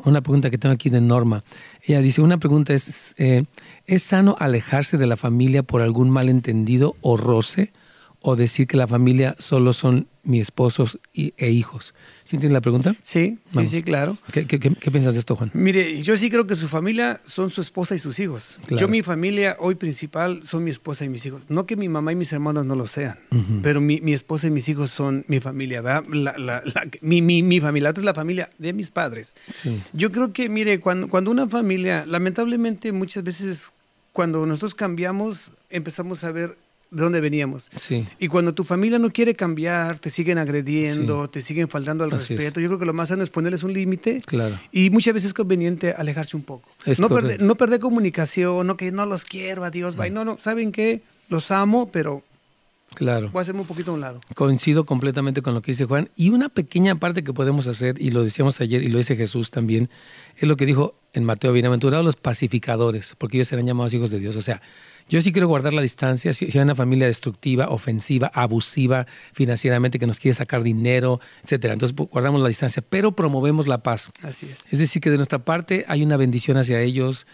[0.03, 1.43] una pregunta que tengo aquí de Norma.
[1.81, 3.45] Ella dice, una pregunta es, eh,
[3.87, 7.71] ¿es sano alejarse de la familia por algún malentendido o roce?
[8.21, 11.93] O decir que la familia solo son mi esposo e hijos.
[12.23, 12.95] ¿Sí entiendes la pregunta?
[13.01, 14.17] Sí, sí, sí, claro.
[14.31, 15.49] ¿Qué, piensas de esto, Juan?
[15.53, 18.57] Mire, yo sí creo que su familia son su esposa y sus hijos.
[18.69, 21.43] Yo mi familia hoy principal son mi esposa y mis hijos.
[21.49, 23.17] No que mi mamá y mis hermanos no lo sean,
[23.63, 26.03] pero mi, esposa y mis hijos son mi familia, ¿verdad?
[27.01, 29.35] mi, mi, familia, otra es la familia de mis padres.
[29.93, 33.71] Yo creo que, mire, cuando, cuando una familia, lamentablemente muchas veces
[34.11, 36.57] cuando nosotros cambiamos, empezamos a ver
[36.91, 37.69] de dónde veníamos.
[37.79, 38.05] Sí.
[38.19, 42.59] Y cuando tu familia no quiere cambiar, te siguen agrediendo, te siguen faltando al respeto,
[42.59, 44.21] yo creo que lo más sano es ponerles un límite.
[44.25, 44.57] Claro.
[44.71, 46.69] Y muchas veces es conveniente alejarse un poco.
[46.99, 50.09] no, perder, no perder comunicación, no que no los quiero, adiós, bye.
[50.09, 51.01] No, no, ¿saben qué?
[51.29, 52.23] Los amo, pero
[52.95, 53.29] Claro.
[53.31, 54.21] Voy a hacerme un poquito a un lado.
[54.35, 56.09] Coincido completamente con lo que dice Juan.
[56.15, 59.51] Y una pequeña parte que podemos hacer, y lo decíamos ayer y lo dice Jesús
[59.51, 59.89] también,
[60.37, 64.19] es lo que dijo en Mateo, bienaventurados los pacificadores, porque ellos serán llamados hijos de
[64.19, 64.35] Dios.
[64.35, 64.61] O sea,
[65.09, 66.33] yo sí quiero guardar la distancia.
[66.33, 71.95] Si, hay una familia destructiva, ofensiva, abusiva financieramente, que nos quiere sacar dinero, etcétera, entonces
[71.95, 74.11] guardamos la distancia, pero promovemos la paz.
[74.21, 74.59] Así es.
[74.69, 77.25] Es decir, que de nuestra parte hay una bendición hacia ellos,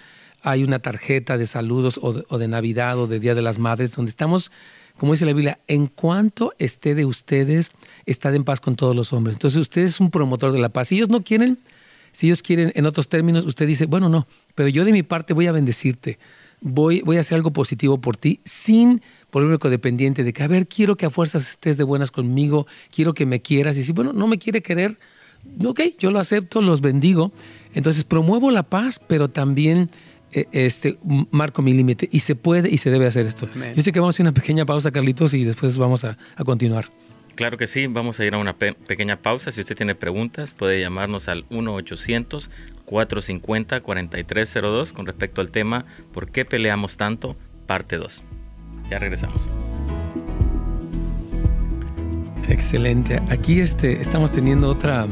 [0.42, 4.10] hay una tarjeta de saludos o de, Navidad o de Día de las Madres, donde
[4.10, 4.52] estamos,
[4.98, 7.72] como dice la Biblia, en cuanto esté de ustedes,
[8.06, 9.36] estad en paz con todos los hombres.
[9.36, 10.90] Entonces usted es un promotor de la paz.
[10.90, 11.60] Si ellos no quieren,
[12.14, 15.34] si ellos quieren, en otros términos, usted dice, bueno, no, pero yo de mi parte
[15.34, 16.18] voy a bendecirte
[16.66, 19.02] voy, voy a hacer algo positivo por ti sin
[19.32, 23.14] volverme codependiente de que, a ver, quiero que a fuerzas estés de buenas conmigo, quiero
[23.14, 23.78] que me quieras.
[23.78, 24.98] Y si, bueno, no me quiere querer,
[25.64, 27.32] ok, yo lo acepto, los bendigo.
[27.74, 29.90] Entonces promuevo la paz, pero también
[30.32, 30.98] eh, este,
[31.32, 32.10] marco mi límite.
[32.12, 33.48] Y se puede y se debe hacer esto.
[33.76, 36.44] Yo sé que vamos a hacer una pequeña pausa, Carlitos, y después vamos a, a
[36.44, 36.86] continuar.
[37.36, 39.52] Claro que sí, vamos a ir a una pequeña pausa.
[39.52, 41.46] Si usted tiene preguntas, puede llamarnos al
[42.88, 47.36] 1-800-450-4302 con respecto al tema ¿Por qué peleamos tanto?
[47.68, 48.24] Parte 2.
[48.90, 49.42] Ya regresamos.
[52.48, 53.22] Excelente.
[53.30, 55.08] Aquí este, estamos teniendo otra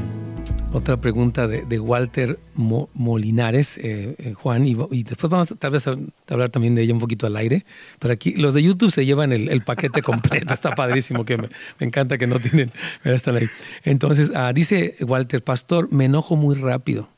[0.73, 5.95] otra pregunta de, Walter Molinares, eh, eh, Juan, y, después vamos a, tal vez a,
[6.29, 7.63] hablar también de ella un poquito al aire.
[7.99, 12.17] Pero aquí los de YouTube se llevan el, paquete completo, está padrísimo, que me, encanta
[12.17, 12.71] que no tienen,
[13.03, 13.47] están ahí.
[13.83, 17.12] Entonces, ah, dice Walter, pastor, me enojo muy rápido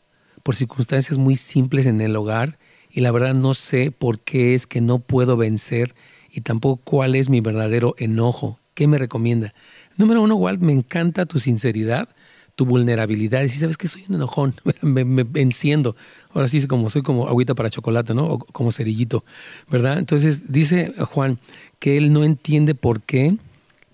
[0.45, 2.59] por circunstancias muy simples en el hogar
[2.91, 5.95] y la verdad no sé por qué es que no puedo vencer
[6.29, 8.59] y tampoco cuál es mi verdadero enojo.
[8.75, 9.55] ¿Qué me recomienda?
[9.97, 12.09] Número uno, Walt, me encanta tu sinceridad,
[12.53, 13.41] tu vulnerabilidad.
[13.47, 14.53] Si sabes que soy un enojón,
[14.83, 15.95] me, enciendo.
[16.29, 18.25] Ahora sí, como soy como agüita para chocolate, ¿no?
[18.25, 19.25] O como cerillito,
[19.67, 19.97] ¿verdad?
[19.97, 21.39] Entonces dice Juan
[21.79, 23.35] que él no entiende por qué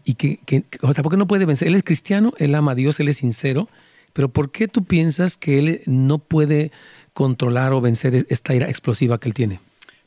[0.04, 1.70] y que, que, o sea, ¿por no puede vencer?
[1.70, 3.70] Él es cristiano, él ama a Dios, él es sincero,
[4.14, 6.72] pero ¿por qué tú piensas que él no puede
[7.14, 9.60] controlar o vencer esta ira explosiva que él tiene?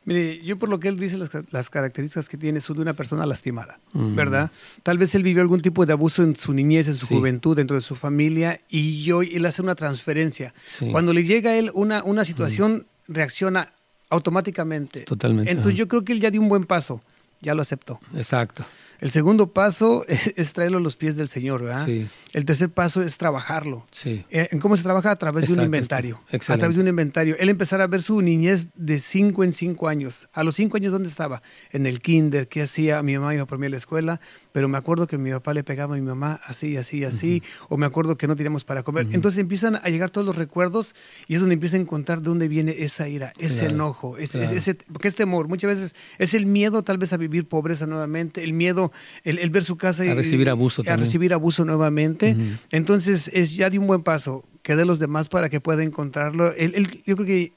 [0.06, 1.16] Mire, yo por lo que él dice,
[1.50, 4.14] las, características que tiene son de una persona lastimada, mm.
[4.14, 4.50] ¿verdad?
[4.82, 7.76] Tal vez él vivió algún tipo de abuso en su niñez, en su juventud, dentro
[7.76, 10.52] de su familia, y yo, él hace una transferencia.
[10.92, 13.72] Cuando le llega a él una, una situación, reacciona
[14.10, 15.00] automáticamente.
[15.00, 15.50] Totalmente.
[15.50, 17.00] Entonces yo creo que él ya dio un buen paso,
[17.40, 17.98] ya lo aceptó.
[18.14, 18.64] Exacto.
[19.00, 21.87] El segundo paso es, traerlo a los pies del Señor, ¿verdad?
[21.87, 22.07] Sí.
[22.33, 23.87] El tercer paso es trabajarlo.
[23.90, 24.24] Sí.
[24.30, 25.11] Eh, ¿En cómo se trabaja?
[25.11, 26.20] A través de un inventario.
[26.30, 27.37] A través de un inventario.
[27.38, 30.28] Él empezar a ver su niñez de cinco en cinco años.
[30.33, 31.42] A los cinco años, ¿dónde estaba?
[31.70, 32.48] En el kinder.
[32.48, 33.02] ¿Qué hacía?
[33.02, 34.20] Mi mamá iba por mí a la escuela,
[34.52, 37.42] pero me acuerdo que mi papá le pegaba a mi mamá así, así, así.
[37.68, 39.09] O me acuerdo que no teníamos para comer.
[39.12, 40.94] Entonces empiezan a llegar todos los recuerdos
[41.26, 45.09] y es donde empiezan a encontrar de dónde viene esa ira, ese enojo, ese, porque
[45.09, 45.48] es temor.
[45.48, 48.84] Muchas veces es el miedo tal vez a vivir pobreza nuevamente, el miedo,
[49.25, 52.37] el, ver su casa y a recibir abuso a recibir abuso nuevamente.
[52.70, 56.53] Entonces es ya de un buen paso que de los demás para que pueda encontrarlo.
[56.55, 57.53] Él, yo creo que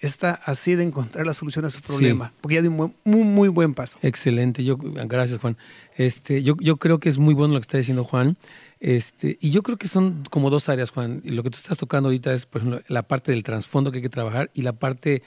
[0.00, 3.48] está así de encontrar la solución a su problema, porque ya de un muy, muy
[3.48, 3.98] buen paso.
[4.02, 5.56] Excelente, yo, gracias Juan.
[5.96, 8.36] Este, yo, yo creo que es muy bueno lo que está diciendo Juan.
[8.80, 11.20] Este, y yo creo que son como dos áreas, Juan.
[11.24, 13.98] Y lo que tú estás tocando ahorita es, por ejemplo, la parte del trasfondo que
[13.98, 15.22] hay que trabajar y la parte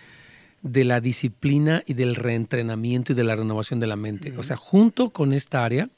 [0.62, 4.38] de la disciplina y del reentrenamiento y de la renovación de la mente.
[4.38, 5.90] O sea, junto con esta área,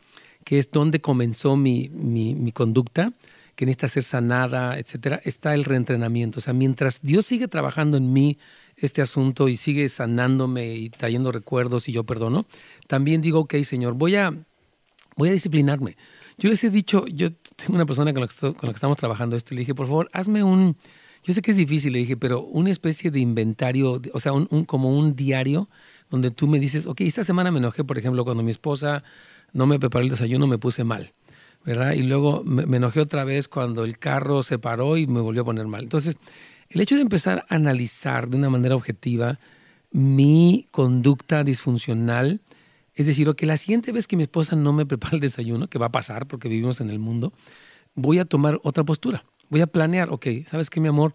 [0.46, 3.14] que es donde comenzó mi, mi, conducta,
[3.56, 6.40] que necesita ser sanada, etcétera, está el reentrenamiento.
[6.40, 8.38] O sea, mientras Dios sigue trabajando en mí
[8.78, 12.46] este asunto y sigue sanándome y trayendo recuerdos y yo perdono,
[12.88, 14.34] también digo, ok, Señor, voy a,
[15.16, 15.98] voy a disciplinarme.
[16.38, 18.98] Yo les he dicho, yo tengo una persona con la que, con la que estamos
[18.98, 20.76] trabajando esto y le dije, por favor, hazme un,
[21.24, 24.66] yo sé que es difícil, le dije, pero una especie de inventario, o sea, un,
[24.66, 25.70] como un diario
[26.10, 29.04] donde tú me dices, ok, esta semana me enojé, por ejemplo, cuando mi esposa
[29.54, 31.14] no me preparó el desayuno, me puse mal,
[31.64, 31.94] ¿verdad?
[31.94, 35.46] Y luego me, enojé otra vez cuando el carro se paró y me volvió a
[35.46, 35.84] poner mal.
[35.84, 36.18] Entonces,
[36.70, 39.40] el hecho de empezar a analizar de una manera objetiva
[39.92, 42.42] mi conducta disfuncional,
[42.96, 45.80] es decir, que la siguiente vez que mi esposa no me prepara el desayuno, que
[45.80, 47.32] va a pasar porque vivimos en el mundo,
[47.96, 49.24] voy a tomar otra postura
[49.54, 51.14] voy a planear, ok, ¿sabes qué, mi amor?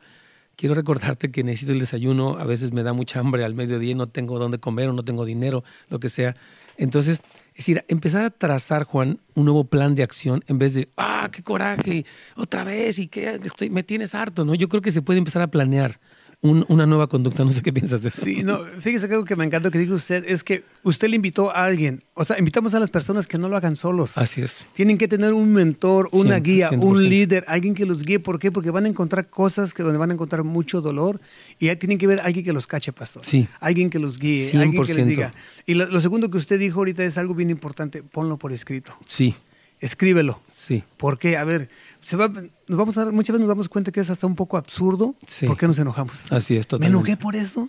[0.54, 4.06] Quiero recordarte que necesito el desayuno, a veces me da mucha hambre al mediodía no
[4.06, 6.36] tengo dónde comer o no tengo dinero, lo que sea.
[6.76, 10.88] Entonces, es decir, empezar a trazar, Juan, un nuevo plan de acción en vez de,
[10.96, 14.54] ah, qué coraje, otra vez y que estoy, me tienes harto, ¿no?
[14.54, 15.98] Yo creo que se puede empezar a planear
[16.40, 17.44] una nueva conducta.
[17.44, 18.24] No sé qué piensas de eso.
[18.24, 21.16] Sí, no, fíjese que algo que me encanta que dijo usted es que usted le
[21.16, 22.04] invitó a alguien.
[22.14, 24.16] O sea, invitamos a las personas que no lo hagan solos.
[24.16, 24.66] Así es.
[24.72, 28.20] Tienen que tener un mentor, una guía, un líder, alguien que los guíe.
[28.20, 28.52] ¿Por qué?
[28.52, 31.20] Porque van a encontrar cosas que donde van a encontrar mucho dolor
[31.58, 33.22] y tienen que ver alguien que los cache, pastor.
[33.24, 33.48] Sí.
[33.58, 35.32] Alguien que los guíe, alguien que les diga.
[35.66, 38.02] Y lo, lo segundo que usted dijo ahorita es algo bien importante.
[38.02, 38.96] Ponlo por escrito.
[39.06, 39.34] Sí
[39.80, 40.40] escríbelo.
[40.50, 40.84] Sí.
[40.96, 41.68] Porque, a ver,
[42.02, 44.34] se va, nos vamos a dar, muchas veces nos damos cuenta que es hasta un
[44.34, 45.14] poco absurdo.
[45.26, 45.46] Sí.
[45.46, 46.30] ¿Por qué nos enojamos?
[46.32, 46.92] Así es, totalmente.
[46.92, 47.68] Me enojé por esto,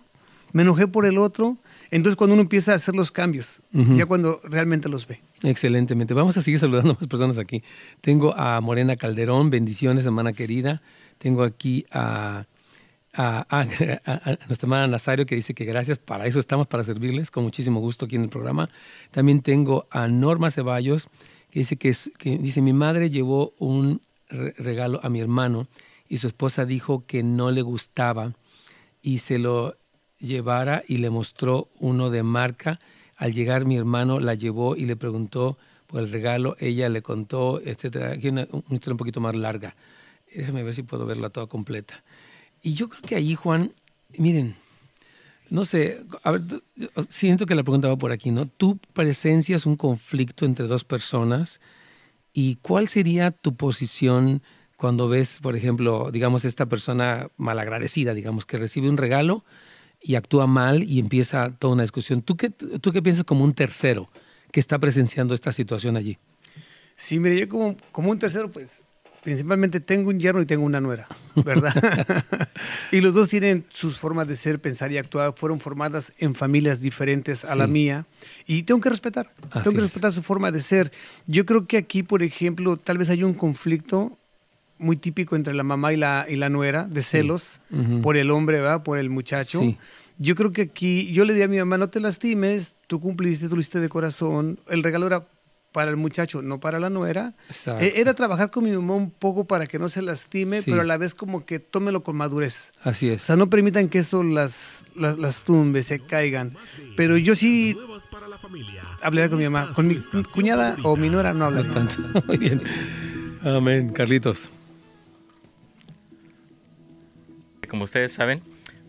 [0.54, 1.58] me enojé por el otro.
[1.92, 5.22] Entonces, cuando uno empieza a hacer los cambios, ya cuando realmente los ve.
[5.42, 6.14] Excelentemente.
[6.14, 7.64] Vamos a seguir saludando a más personas aquí.
[8.02, 10.84] Tengo a Morena Calderón, bendiciones, hermana querida.
[11.18, 12.46] Tengo aquí a,
[13.14, 13.62] a, a,
[14.06, 17.80] a, nuestra hermana Nazario que dice que gracias, para eso estamos, para servirles, con muchísimo
[17.80, 18.70] gusto aquí en el programa.
[19.10, 21.08] También tengo a Norma Ceballos
[21.52, 21.94] que dice que,
[22.38, 25.68] dice mi madre llevó un regalo a mi hermano
[26.08, 28.34] y su esposa dijo que no le gustaba
[29.02, 29.76] y se lo
[30.20, 32.80] llevara y le mostró uno de marca.
[33.16, 35.58] Al llegar mi hermano la llevó y le preguntó
[35.88, 38.12] por el regalo, ella le contó, etcétera.
[38.12, 39.76] Aquí una historia un poquito más larga.
[40.34, 42.04] Déjame ver si puedo verla toda completa.
[42.62, 43.74] Y yo creo que ahí, Juan,
[44.18, 44.56] miren,
[45.50, 46.42] no sé, a ver,
[47.10, 48.48] siento que la pregunta va por aquí, ¿no?
[48.48, 51.60] Tú presencias un conflicto entre dos personas
[52.34, 54.42] y ¿cuál sería tu posición
[54.78, 59.44] cuando ves, por ejemplo, digamos, esta persona malagradecida, digamos, que recibe un regalo
[60.02, 62.22] y actúa mal y empieza toda una discusión?
[62.22, 64.10] ¿Tú qué, tú qué piensas como un tercero
[64.52, 66.18] que está presenciando esta situación allí?
[66.96, 68.82] Sí, mire, yo como, como un tercero, pues
[69.30, 71.72] principalmente tengo un yerno y tengo una nuera, ¿verdad?
[72.92, 76.82] y los dos tienen sus formas de ser, pensar y actuar, fueron formadas en familias
[76.82, 78.08] diferentes a la mía
[78.48, 79.32] y tengo que respetar,
[79.64, 80.92] tengo que respetar su forma de ser.
[81.28, 84.18] Yo creo que aquí, por ejemplo, tal vez hay un conflicto
[84.80, 87.60] muy típico entre la mamá y la, y la nuera, de celos
[88.02, 88.82] por el hombre, ¿verdad?
[88.82, 89.62] Por el muchacho.
[90.18, 93.48] yo creo que aquí, yo le di a mi mamá, no te lastimes, tú cumpliste,
[93.48, 94.60] tú lo hiciste de corazón.
[94.68, 95.28] El regalo era
[95.72, 97.36] para el muchacho, no para la nuera.
[97.80, 100.84] E, era trabajar con mi mamá un poco para que no se lastime, pero a
[100.84, 102.74] la vez como que tómelo con madurez.
[102.84, 103.24] Así es.
[103.24, 106.56] O sea, no permitan que esto las, las, tumbe, se caigan.
[106.96, 107.78] Pero yo sí
[109.02, 109.74] hablaré con mi mamá.
[109.74, 109.98] Con mi
[110.34, 111.70] cuñada o mi nuera no hablaré.
[111.70, 111.98] tanto.
[112.28, 112.64] Muy bien.
[113.44, 113.90] Amén.
[113.90, 114.50] Carlitos.
[117.70, 118.42] Como ustedes saben,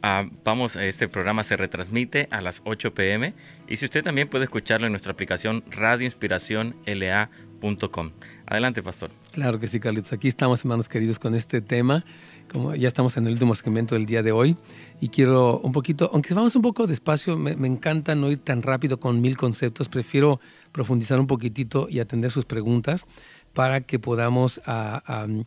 [0.03, 3.35] Ah, vamos, este programa se retransmite a las 8 pm
[3.69, 8.11] y si usted también puede escucharlo en nuestra aplicación radioinspiracionla.com.
[8.47, 9.11] Adelante, pastor.
[9.33, 10.15] Claro que sí, Carlitos.
[10.15, 12.07] Aquí estamos, hermanos queridos, con este tema.
[12.51, 14.57] Como ya estamos en el último segmento del día de hoy
[15.01, 18.99] y quiero un poquito, aunque vamos un poco despacio, me, encanta no ir tan rápido
[18.99, 20.41] con mil conceptos, prefiero
[20.73, 23.07] profundizar un poquitito y atender sus preguntas
[23.53, 25.45] para que podamos uh,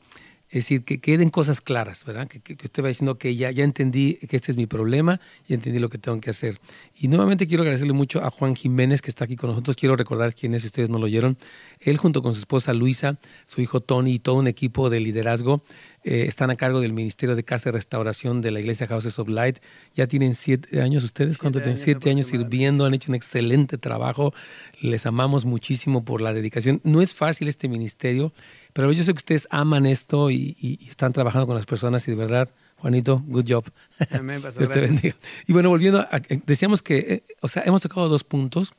[0.53, 2.27] es decir, que queden cosas claras, ¿verdad?
[2.27, 5.55] Que, que, usted va diciendo que ya, ya entendí que este es mi problema, ya
[5.55, 6.59] entendí lo que tengo que hacer.
[6.95, 9.75] Y nuevamente quiero agradecerle mucho a Juan Jiménez que está aquí con nosotros.
[9.75, 11.39] Quiero recordar quién es, si ustedes no lo oyeron.
[11.79, 15.63] Él junto con su esposa Luisa, su hijo Tony y todo un equipo de liderazgo
[16.03, 19.29] eh, están a cargo del Ministerio de Casa de Restauración de la Iglesia Houses of
[19.29, 19.59] Light.
[19.95, 21.77] Ya tienen siete años ustedes, ¿cuánto tienen?
[21.77, 24.33] Siete años sirviendo, han hecho un excelente trabajo.
[24.81, 26.81] Les amamos muchísimo por la dedicación.
[26.83, 28.33] No es fácil este ministerio,
[28.73, 32.17] pero yo sé que ustedes aman esto y, están trabajando con las personas y de
[32.17, 33.65] verdad, Juanito, good job.
[34.11, 35.15] Amén, Dios
[35.47, 38.73] Y bueno, volviendo, a, decíamos que, eh, o sea, hemos tocado dos puntos,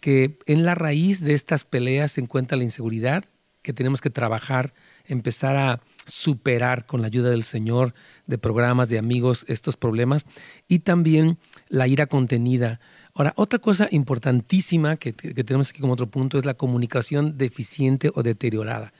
[0.00, 3.24] que en la raíz de estas peleas se encuentra la inseguridad,
[3.62, 4.72] que tenemos que trabajar
[5.08, 7.94] empezar a superar con la ayuda del Señor,
[8.26, 10.26] de programas, de amigos, estos problemas
[10.68, 11.38] y también
[11.68, 12.80] la ira contenida.
[13.14, 18.22] Ahora, otra cosa importantísima que, tenemos aquí como otro punto es la comunicación deficiente o
[18.22, 18.92] deteriorada.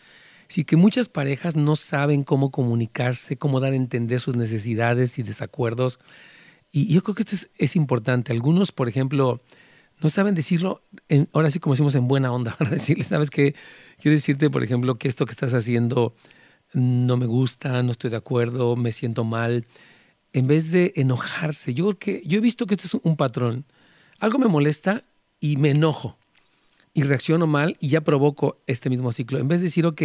[0.49, 5.23] Sí, que muchas parejas no saben cómo comunicarse, cómo dar a entender sus necesidades y
[5.23, 6.01] desacuerdos.
[6.73, 8.33] Y yo creo que esto es, importante.
[8.33, 9.43] Algunos, por ejemplo,
[10.03, 10.83] no saben decirlo,
[11.33, 13.55] ahora sí como decimos en buena onda, para decirle, ¿sabes qué?
[14.01, 16.15] Quiero decirte, por ejemplo, que esto que estás haciendo
[16.73, 19.67] no me gusta, no estoy de acuerdo, me siento mal.
[20.33, 23.67] En vez de enojarse, yo que yo he visto que esto es un patrón.
[24.19, 25.05] Algo me molesta
[25.41, 26.19] y me enojo
[26.95, 29.39] y reacciono mal y ya provoco este mismo ciclo.
[29.39, 30.03] En vez de decir, ok,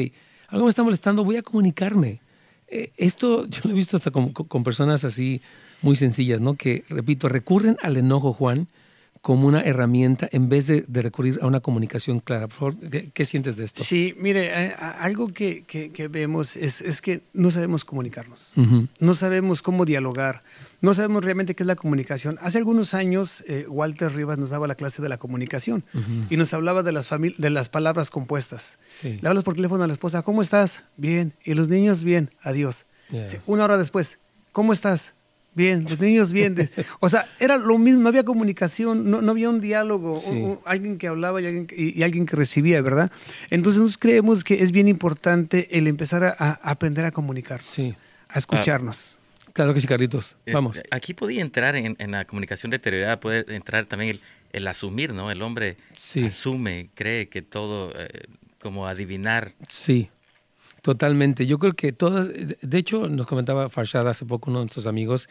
[0.53, 2.21] algo me está molestando, voy a comunicarme.
[2.67, 5.41] Eh, esto yo lo he visto hasta con, con personas así
[5.81, 6.53] muy sencillas, ¿no?
[6.55, 8.67] Que, repito, recurren al enojo, Juan,
[9.21, 12.47] como una herramienta en vez de, recurrir a una comunicación clara.
[13.13, 13.81] ¿qué, sientes de esto?
[13.81, 15.63] Sí, mire, eh, algo que,
[16.11, 18.51] vemos es, que no sabemos comunicarnos,
[18.99, 20.43] no sabemos cómo dialogar,
[20.83, 22.37] no sabemos realmente qué es la comunicación.
[22.41, 25.85] Hace algunos años eh, Walter Rivas nos daba la clase de la comunicación
[26.29, 28.79] y nos hablaba de las, de las palabras compuestas.
[29.01, 30.83] Le hablas por teléfono a la esposa, ¿cómo estás?
[30.97, 31.33] Bien.
[31.45, 32.03] ¿Y los niños?
[32.03, 32.85] Bien, adiós.
[33.45, 34.19] Una hora después,
[34.51, 35.13] ¿cómo estás?
[35.55, 36.69] Bien, los niños bien.
[36.99, 40.21] o sea, era lo mismo, no había comunicación, no, había un diálogo,
[40.65, 41.45] alguien que hablaba y
[42.03, 43.09] alguien, que recibía, ¿verdad?
[43.51, 47.73] Entonces nosotros creemos que es bien importante el empezar a, aprender a comunicarnos,
[48.27, 49.17] a escucharnos.
[49.53, 50.37] Claro que sí, Carlitos.
[50.51, 50.81] Vamos.
[50.91, 54.19] aquí podía entrar en, la comunicación deteriorada, puede entrar también
[54.51, 55.31] el, asumir, ¿no?
[55.31, 55.77] El hombre
[56.25, 58.25] asume, cree que todo, eh,
[58.59, 59.53] como adivinar.
[59.69, 60.09] Sí.
[60.83, 61.45] Totalmente.
[61.45, 65.29] Yo creo que todas, de hecho, nos comentaba Farshad hace poco uno de nuestros amigos,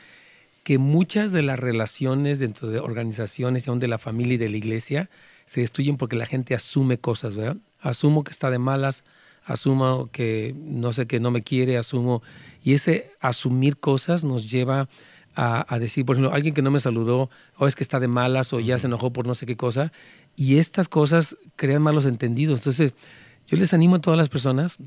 [0.64, 4.49] que muchas de las relaciones dentro de organizaciones y aún de la familia y de
[4.49, 5.11] la iglesia
[5.45, 7.59] se destruyen porque la gente asume cosas, ¿verdad?
[7.81, 9.05] Asumo que está de malas,
[9.45, 12.23] asumo que no sé, que no me quiere, asumo.
[12.63, 14.89] Y ese asumir cosas nos lleva
[15.35, 18.53] a, decir, por ejemplo, alguien que no me saludó, o es que está de malas,
[18.53, 19.93] o ya se enojó por no sé qué cosa.
[20.37, 22.61] Y estas cosas crean malos entendidos.
[22.61, 22.95] Entonces,
[23.47, 24.79] yo les animo a todas las personas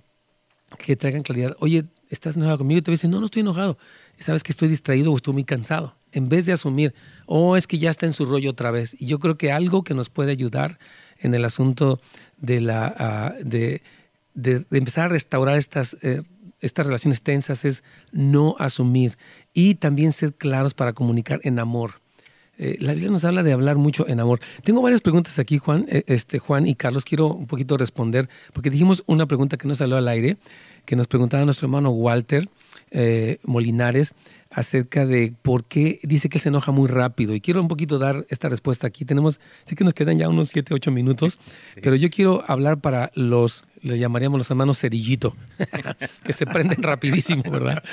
[0.77, 1.55] que traigan claridad.
[1.59, 2.79] Oye, ¿estás enojado conmigo?
[2.79, 3.77] Y te dicen, no, no estoy enojado.
[4.19, 5.95] Sabes que estoy distraído o estoy muy cansado.
[6.11, 6.93] En vez de asumir,
[7.25, 8.95] oh, es que ya está en su rollo otra vez.
[8.99, 10.79] Y yo creo que algo que nos puede ayudar
[11.19, 11.99] en el asunto
[12.37, 13.81] de, la, ah, de,
[14.33, 16.21] de, empezar a restaurar estas, eh,
[16.65, 19.17] estas relaciones tensas es no asumir
[19.53, 22.01] y también ser claros para comunicar en amor.
[22.57, 24.39] Eh, la Biblia nos habla de hablar mucho en amor.
[24.63, 27.03] Tengo varias preguntas aquí, Juan, eh, este, Juan y Carlos.
[27.03, 30.37] Quiero un poquito responder, porque dijimos una pregunta que no salió al aire,
[30.85, 32.47] que nos preguntaba nuestro hermano Walter
[32.91, 34.15] eh, Molinares
[34.55, 37.35] acerca de por qué dice que él se enoja muy rápido.
[37.35, 39.03] Y quiero un poquito dar esta respuesta aquí.
[39.03, 41.39] Tenemos, sí que nos quedan ya unos 7, 8 minutos,
[41.83, 45.35] pero yo quiero hablar para los, le llamaríamos los hermanos cerillito,
[46.23, 47.83] que se prenden rapidísimo, ¿verdad?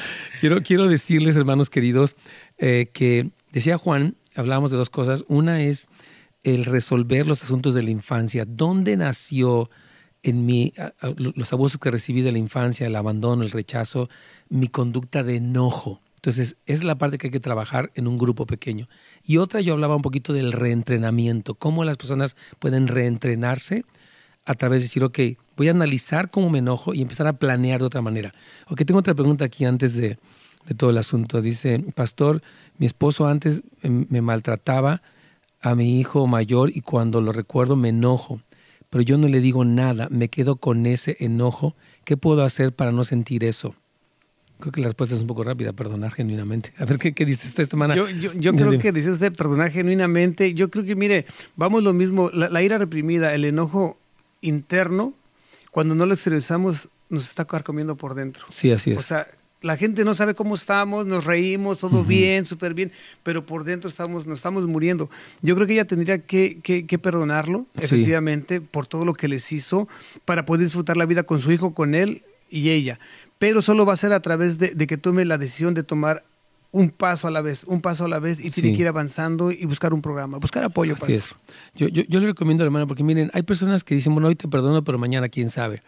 [0.40, 2.14] Quiero, quiero decirles, hermanos queridos,
[2.58, 5.24] que decía Juan, hablábamos de dos cosas.
[5.26, 5.88] Una es
[6.44, 8.44] el resolver los asuntos de la infancia.
[8.46, 9.68] ¿Dónde nació
[10.22, 10.72] en mí
[11.16, 14.08] los abusos que recibí de la infancia, el abandono, el rechazo,
[14.48, 16.00] mi conducta de enojo?
[16.22, 18.88] Entonces, es la parte que hay que trabajar en un grupo pequeño.
[19.24, 23.84] Y otra, yo hablaba un poquito del reentrenamiento, cómo las personas pueden reentrenarse
[24.44, 25.18] a través de decir, ok,
[25.56, 28.32] voy a analizar cómo me enojo y empezar a planear de otra manera.
[28.68, 30.16] Ok, tengo otra pregunta aquí antes de,
[30.76, 31.42] todo el asunto.
[31.42, 32.40] Dice, pastor,
[32.78, 35.02] mi esposo antes em, me maltrataba
[35.60, 38.40] a mi hijo mayor y cuando lo recuerdo me enojo,
[38.90, 41.74] pero yo no le digo nada, me quedo con ese enojo.
[42.04, 43.74] ¿Qué puedo hacer para no sentir eso?
[44.62, 46.72] Creo que la respuesta es un poco rápida, perdonar genuinamente.
[46.78, 47.96] A ver, ¿qué, qué dice esta semana?
[47.96, 50.54] Yo, yo, creo que dice usted perdonar genuinamente.
[50.54, 53.98] Yo creo que, mire, vamos lo mismo, la, ira reprimida, el enojo
[54.40, 55.14] interno,
[55.72, 58.46] cuando no lo expresamos, nos está carcomiendo por dentro.
[58.50, 58.98] Sí, así es.
[58.98, 59.26] O sea,
[59.62, 62.92] la gente no sabe cómo estamos, nos reímos, todo bien, súper bien,
[63.24, 65.10] pero por dentro estamos, nos estamos muriendo.
[65.40, 69.88] Yo creo que ella tendría que, que, perdonarlo, efectivamente, por todo lo que les hizo,
[70.24, 73.00] para poder disfrutar la vida con su hijo, con él y ella
[73.42, 76.22] pero solo va a ser a través de, que tome la decisión de tomar
[76.70, 79.50] un paso a la vez, un paso a la vez y tiene que ir avanzando
[79.50, 80.94] y buscar un programa, buscar apoyo.
[80.94, 81.34] Así es.
[81.74, 84.46] Yo, yo, yo, le recomiendo, hermano, porque miren, hay personas que dicen, bueno, hoy te
[84.46, 85.82] perdono, pero mañana quién sabe.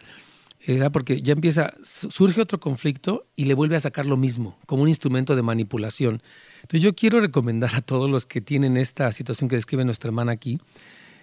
[0.67, 4.83] Eh, porque ya empieza, surge otro conflicto y le vuelve a sacar lo mismo, como
[4.83, 6.21] un instrumento de manipulación.
[6.55, 10.33] Entonces yo quiero recomendar a todos los que tienen esta situación que describe nuestra hermana
[10.33, 10.59] aquí,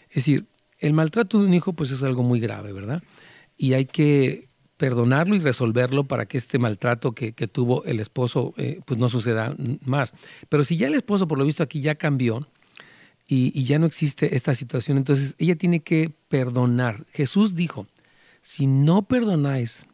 [0.08, 0.46] es decir,
[0.78, 3.02] el maltrato de un hijo pues es algo muy grave, ¿verdad?
[3.58, 4.48] Y hay que
[4.82, 9.54] perdonarlo y resolverlo para que este maltrato que, tuvo el esposo eh, pues no suceda
[9.84, 10.12] más.
[10.48, 12.48] Pero si ya el esposo, por lo visto aquí, ya cambió
[13.28, 17.06] y, ya no existe esta situación, entonces ella tiene que perdonar.
[17.12, 17.86] Jesús dijo,
[18.40, 19.86] si no perdonáis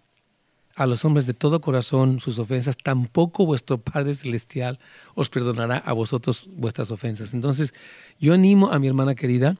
[0.75, 4.79] a los hombres de todo corazón sus ofensas, tampoco vuestro Padre Celestial
[5.15, 7.35] os perdonará a vosotros vuestras ofensas.
[7.35, 7.75] Entonces,
[8.19, 9.59] yo animo a mi hermana querida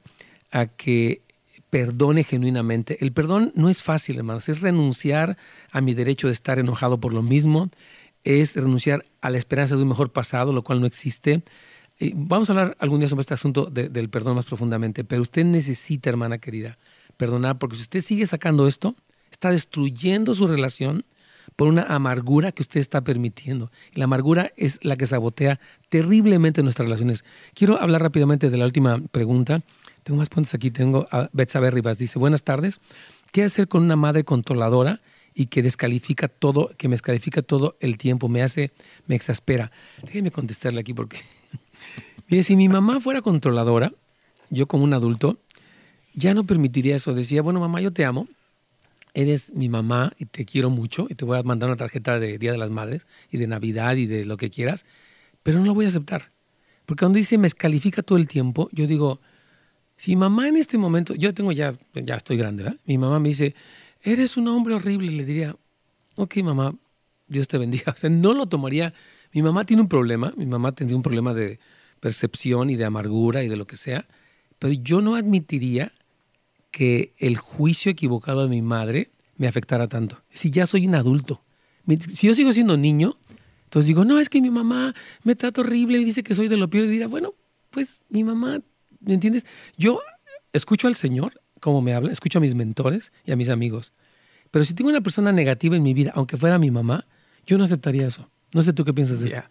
[0.49, 1.21] a que
[1.69, 2.97] perdone genuinamente.
[3.03, 5.37] El perdón no es fácil, hermanos, es renunciar
[5.71, 7.69] a mi derecho de estar enojado por lo mismo,
[8.23, 11.43] es renunciar a la esperanza de un mejor pasado, lo cual no existe.
[12.15, 16.09] vamos a hablar algún día sobre este asunto del perdón más profundamente, pero usted necesita,
[16.09, 16.77] hermana querida,
[17.17, 18.93] perdonar, porque si usted sigue sacando esto,
[19.31, 21.05] está destruyendo su relación
[21.55, 23.71] por una amargura que usted está permitiendo.
[23.93, 25.59] Y la amargura es la que sabotea
[25.89, 27.25] terriblemente nuestras relaciones.
[27.53, 29.61] Quiero hablar rápidamente de la última pregunta
[30.09, 30.71] tengo más puntos aquí.
[30.71, 31.99] Tengo a Betsabe Rivas.
[31.99, 32.81] Dice, buenas tardes.
[33.31, 35.01] ¿Qué hacer con una madre controladora
[35.35, 38.27] y que descalifica todo, que me descalifica todo el tiempo?
[38.27, 38.71] Me hace,
[39.05, 39.71] me exaspera.
[40.01, 41.19] Déjeme contestarle aquí porque...
[42.27, 43.93] Mire, si mi mamá fuera controladora,
[44.49, 45.37] yo como un adulto,
[46.15, 47.13] ya no permitiría eso.
[47.13, 48.27] Decía, bueno, mamá, yo te amo,
[49.13, 52.39] eres mi mamá y te quiero mucho y te voy a mandar una tarjeta de
[52.39, 54.87] Día de las Madres y de Navidad y de lo que quieras,
[55.43, 56.31] pero no lo voy a aceptar.
[56.87, 59.21] Porque cuando dice me descalifica todo el tiempo, yo digo,
[59.99, 62.79] si mamá en este momento, yo tengo ya, ya estoy grande, ¿verdad?
[62.85, 63.53] Mi mamá me dice,
[64.01, 65.57] eres un hombre horrible, le diría,
[66.15, 66.73] ok mamá,
[67.27, 67.91] Dios te bendiga.
[67.93, 68.93] O sea, no lo tomaría.
[69.33, 71.59] Mi mamá tiene un problema, mi mamá tendría un problema de
[71.99, 74.07] percepción y de amargura y de lo que sea,
[74.57, 75.91] pero yo no admitiría
[76.71, 80.23] que el juicio equivocado de mi madre me afectara tanto.
[80.33, 81.43] Si ya soy un adulto,
[82.13, 83.17] si yo sigo siendo niño,
[83.65, 86.55] entonces digo, no, es que mi mamá me trata horrible y dice que soy de
[86.55, 87.33] lo peor, y diría, bueno,
[87.69, 88.61] pues mi mamá
[88.99, 89.45] ¿Me entiendes?
[89.77, 89.99] Yo
[90.53, 93.93] escucho al Señor, como me habla, escucho a mis mentores y a mis amigos.
[94.51, 97.05] Pero si tengo una persona negativa en mi vida, aunque fuera mi mamá,
[97.45, 98.29] yo no aceptaría eso.
[98.53, 99.43] No sé tú qué piensas de eso.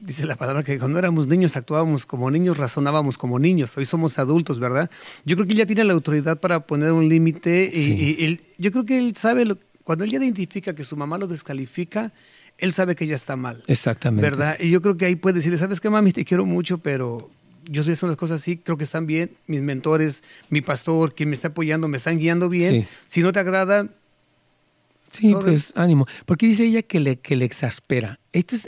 [0.00, 3.76] Dice la palabra que cuando éramos niños actuábamos como niños, razonábamos como niños.
[3.78, 4.90] Hoy somos adultos, ¿verdad?
[5.24, 8.84] Yo creo que él ya tiene la autoridad para poner un límite y, yo creo
[8.84, 9.44] que él sabe,
[9.84, 12.12] cuando él ya identifica que su mamá lo descalifica,
[12.58, 13.62] él sabe que ya está mal.
[13.68, 14.28] Exactamente.
[14.28, 14.56] ¿Verdad?
[14.58, 16.12] Y yo creo que ahí puede decirle, ¿sabes qué, mami?
[16.12, 17.30] Te quiero mucho, pero
[17.64, 21.28] yo estoy haciendo las cosas así, creo que están bien, mis mentores, mi pastor, quien
[21.28, 22.86] me está apoyando, me están guiando bien.
[23.06, 23.88] Si no te agrada...
[25.10, 26.06] Sí, pues ánimo.
[26.24, 28.18] Porque dice ella que le, que le exaspera.
[28.32, 28.66] Esto es,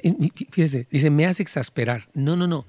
[0.51, 2.09] fíjese, dice, me hace exasperar.
[2.13, 2.67] No, no, no.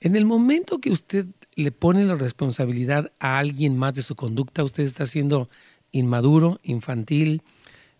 [0.00, 4.64] En el momento que usted le pone la responsabilidad a alguien más de su conducta,
[4.64, 5.50] usted está siendo
[5.92, 7.42] inmaduro, infantil,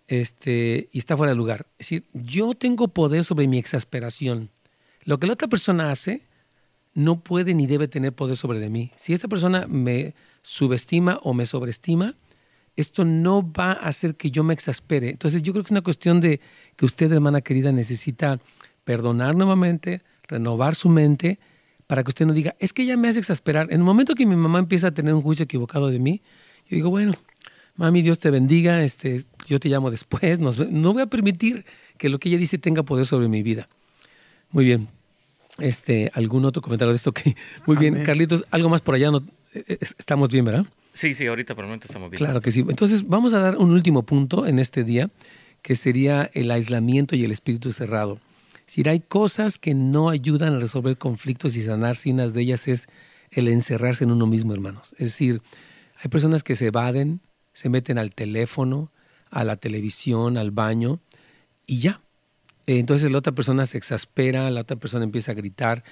[0.08, 1.66] este, y está fuera de lugar.
[1.78, 4.50] Es decir, yo tengo poder sobre mi exasperación.
[5.04, 6.22] Lo que la otra persona hace,
[6.94, 8.92] no puede ni debe tener poder sobre de mí.
[8.96, 12.14] Si esta persona me subestima o me sobreestima,
[12.76, 15.10] esto no va a hacer que yo me exaspere.
[15.10, 16.40] Entonces yo creo que es una cuestión de
[16.76, 18.40] que usted, hermana querida, necesita
[18.84, 21.38] perdonar nuevamente, renovar su mente,
[21.86, 23.66] para que usted no diga, es que ella me hace exasperar.
[23.66, 26.22] En el momento que mi mamá empieza a tener un juicio equivocado de mí,
[26.68, 27.12] yo digo, bueno,
[27.76, 31.66] mami, Dios te bendiga, este, yo te llamo después, no voy a permitir
[31.98, 33.68] que lo que ella dice tenga poder sobre mi vida.
[34.50, 34.88] Muy bien,
[35.58, 37.12] este, ¿Algún otro comentario de esto?
[37.12, 37.36] que
[37.66, 39.10] Muy bien, Carlitos, algo más por allá.
[39.10, 39.18] No,
[39.52, 40.66] eh, eh, estamos bien, ¿verdad?
[40.92, 42.18] Sí, sí, ahorita por el momento estamos bien.
[42.18, 42.60] Claro que sí.
[42.60, 45.10] Entonces, vamos a dar un último punto en este día,
[45.62, 48.20] que sería el aislamiento y el espíritu cerrado.
[48.66, 52.68] Si hay cosas que no ayudan a resolver conflictos y sanarse, y una de ellas
[52.68, 52.88] es
[53.30, 54.92] el encerrarse en uno mismo, hermanos.
[54.92, 55.42] Es decir,
[55.96, 57.20] hay personas que se evaden,
[57.52, 58.90] se meten al teléfono,
[59.30, 61.00] a la televisión, al baño,
[61.66, 62.00] y ya.
[62.66, 65.84] Entonces la otra persona se exaspera, la otra persona empieza a gritar.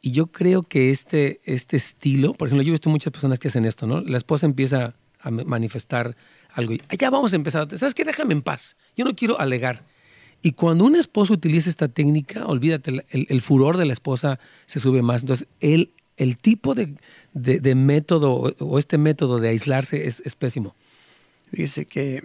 [0.00, 3.48] Y yo creo que este, este estilo, por ejemplo, yo he visto muchas personas que
[3.48, 4.00] hacen esto, ¿no?
[4.00, 6.16] La esposa empieza a manifestar
[6.50, 7.68] algo y ya vamos a empezar.
[7.78, 8.04] ¿Sabes qué?
[8.04, 8.76] Déjame en paz.
[8.96, 9.84] Yo no quiero alegar.
[10.42, 15.00] Y cuando un esposo utiliza esta técnica, olvídate, el, furor de la esposa se sube
[15.00, 15.22] más.
[15.22, 16.96] Entonces, el, el tipo de,
[17.32, 20.74] de, método o este método de aislarse es, es pésimo.
[21.52, 22.24] Dice que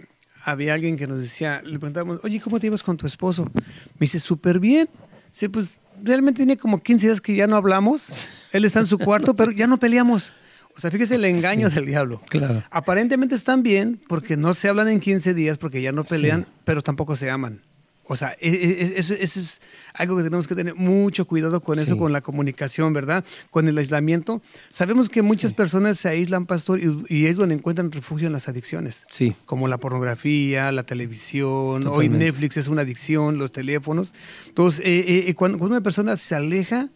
[0.50, 3.50] había alguien que nos decía, le preguntábamos, oye, ¿cómo te ibas con tu esposo?
[3.54, 3.64] Me
[4.00, 4.88] dice, súper bien.
[5.30, 8.10] Sí, pues realmente tiene como 15 días que ya no hablamos.
[8.52, 10.32] Él está en su cuarto, pero ya no peleamos.
[10.74, 12.20] O sea, fíjese el engaño del diablo.
[12.28, 12.64] Claro.
[12.70, 16.82] Aparentemente están bien porque no se hablan en 15 días porque ya no pelean, pero
[16.82, 17.62] tampoco se aman.
[18.08, 19.60] O sea, e, e, e, eso, es
[19.92, 23.24] algo que tenemos que tener mucho cuidado con eso, con la comunicación, ¿verdad?
[23.50, 24.40] Con el aislamiento.
[24.70, 29.06] Sabemos que muchas personas se aíslan, pastor, y, es donde encuentran refugio en las adicciones.
[29.10, 29.34] Sí.
[29.44, 34.14] Como la pornografía, la televisión, hoy Netflix es una adicción, los teléfonos.
[34.48, 36.88] Entonces, eh, eh, cuando, una persona se aleja,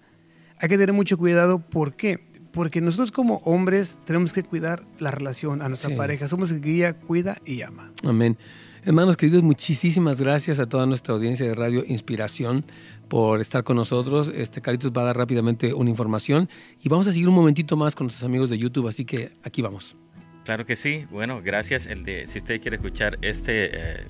[0.59, 1.59] hay que tener mucho cuidado.
[1.59, 2.32] ¿Por qué?
[2.53, 6.29] Porque nosotros como hombres tenemos que cuidar la relación a nuestra pareja.
[6.29, 7.93] Somos el que guía, cuida y ama.
[8.05, 8.37] Amén.
[8.85, 12.65] Hermanos queridos, muchísimas gracias a toda nuestra audiencia de Radio Inspiración
[13.09, 14.33] por estar con nosotros.
[14.35, 16.49] Este Caritos va a dar rápidamente una información
[16.83, 19.63] y vamos a seguir un momentito más con nuestros amigos de YouTube, así que aquí
[19.63, 19.97] vamos.
[20.45, 21.07] Claro que sí.
[21.11, 21.87] Bueno, gracias.
[21.87, 24.07] El de, si usted quiere escuchar este eh,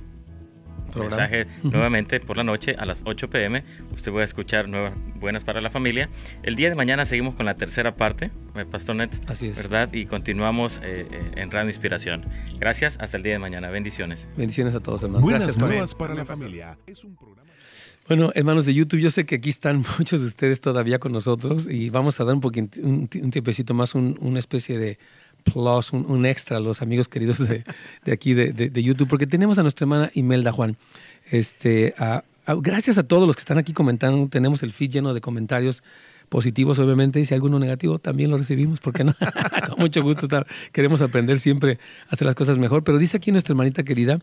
[1.01, 3.63] mensaje nuevamente por la noche a las 8 pm.
[3.93, 6.09] Usted va a escuchar nuevas buenas para la familia.
[6.43, 9.11] El día de mañana seguimos con la tercera parte, eh, Pastor Net.
[9.29, 9.57] Así es.
[9.57, 9.93] ¿Verdad?
[9.93, 12.27] Y continuamos eh, eh, en Radio Inspiración.
[12.59, 13.71] Gracias, hasta el día de mañana.
[13.71, 14.27] Bendiciones.
[14.37, 15.23] Bendiciones a todos, hermanos.
[15.23, 16.79] Buenas Gracias nuevas para la familia.
[16.87, 17.43] Es un programa...
[18.09, 21.69] Bueno, hermanos de YouTube, yo sé que aquí están muchos de ustedes todavía con nosotros
[21.71, 24.99] y vamos a dar un, poquito, un, tiempecito más, una especie de
[25.43, 27.65] plus, un, extra a los amigos queridos de,
[28.11, 30.77] aquí de, YouTube, porque tenemos a nuestra hermana Imelda Juan.
[31.31, 31.95] Este,
[32.59, 35.83] gracias a todos los que están aquí comentando, tenemos el feed lleno de comentarios
[36.33, 39.15] positivos, obviamente, y si alguno negativo también lo recibimos, porque no?
[39.69, 40.27] Con mucho gusto
[40.73, 41.79] queremos aprender siempre
[42.09, 42.85] a hacer las cosas mejor.
[42.85, 44.19] Pero dice aquí nuestra hermanita querida,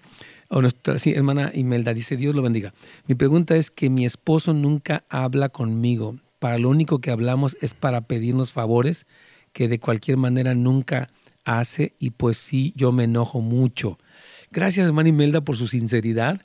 [0.48, 2.74] o nuestra hermana Imelda, dice, Dios lo bendiga.
[3.06, 6.16] Mi pregunta es que mi esposo nunca habla conmigo.
[6.40, 9.06] Para lo único que hablamos es para pedirnos favores
[9.60, 11.10] que de cualquier manera nunca
[11.44, 14.00] hace y pues sí, yo me enojo mucho.
[14.52, 16.42] Gracias, hermana Imelda, por su sinceridad.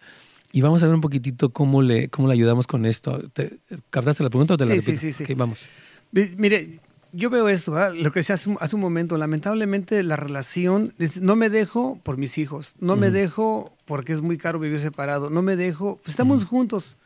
[0.50, 3.22] Y vamos a ver un poquitito cómo le, cómo le ayudamos con esto.
[3.32, 3.60] ¿Te,
[3.90, 4.98] ¿Captaste la pregunta o te la repito?
[4.98, 5.34] Sí, sí, sí.
[5.34, 5.64] vamos.
[6.10, 6.80] Mire,
[7.12, 11.50] yo veo esto, lo que decía hace, hace, un momento, lamentablemente la relación, no me
[11.50, 15.54] dejo por mis hijos, no me dejo porque es muy caro vivir separado, no me
[15.54, 16.96] dejo, pues estamos juntos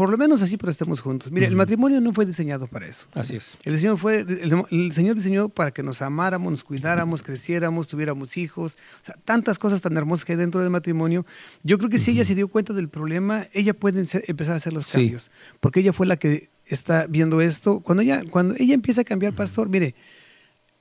[0.00, 1.30] por lo menos así, pero estemos juntos.
[1.30, 3.04] Mire, el matrimonio no fue diseñado para eso.
[3.12, 3.58] Así es.
[3.64, 8.78] El, Señor fue, el, Señor diseñó para que nos amáramos, nos cuidáramos, creciéramos, tuviéramos hijos.
[9.02, 11.26] O sea, tantas cosas tan hermosas que hay dentro del matrimonio.
[11.64, 14.72] Yo creo que si ella se dio cuenta del problema, ella puede empezar a hacer
[14.72, 15.30] los cambios.
[15.60, 17.80] Porque ella fue la que está viendo esto.
[17.80, 19.94] Cuando ella, cuando ella empieza a cambiar, pastor, mire,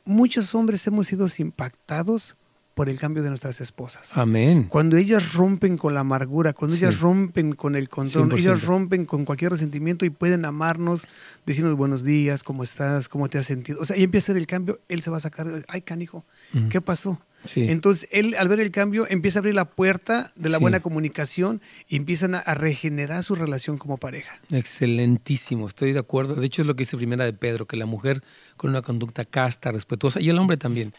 [0.06, 2.38] muchos hombres hemos sido impactados
[2.80, 4.16] por el cambio de nuestras esposas.
[4.16, 4.68] Amén.
[4.70, 9.26] Cuando ellas rompen con la amargura, cuando ellas rompen con el control, ellas rompen con
[9.26, 11.06] cualquier resentimiento y pueden amarnos,
[11.46, 13.10] decirnos buenos días, ¿cómo estás?
[13.10, 13.80] ¿Cómo te has sentido?
[13.82, 16.24] O sea, y empieza a hacer el cambio, él se va a sacar, ay, canijo,
[16.70, 17.20] ¿qué pasó?
[17.54, 21.62] Entonces, él al ver el cambio empieza a abrir la puerta de la buena comunicación
[21.90, 24.40] y empiezan a, regenerar su relación como pareja.
[24.52, 26.36] Excelentísimo, estoy de acuerdo.
[26.36, 28.24] De hecho, es lo que dice primera de Pedro, que la mujer
[28.56, 30.94] con una conducta casta, respetuosa, y el hombre también,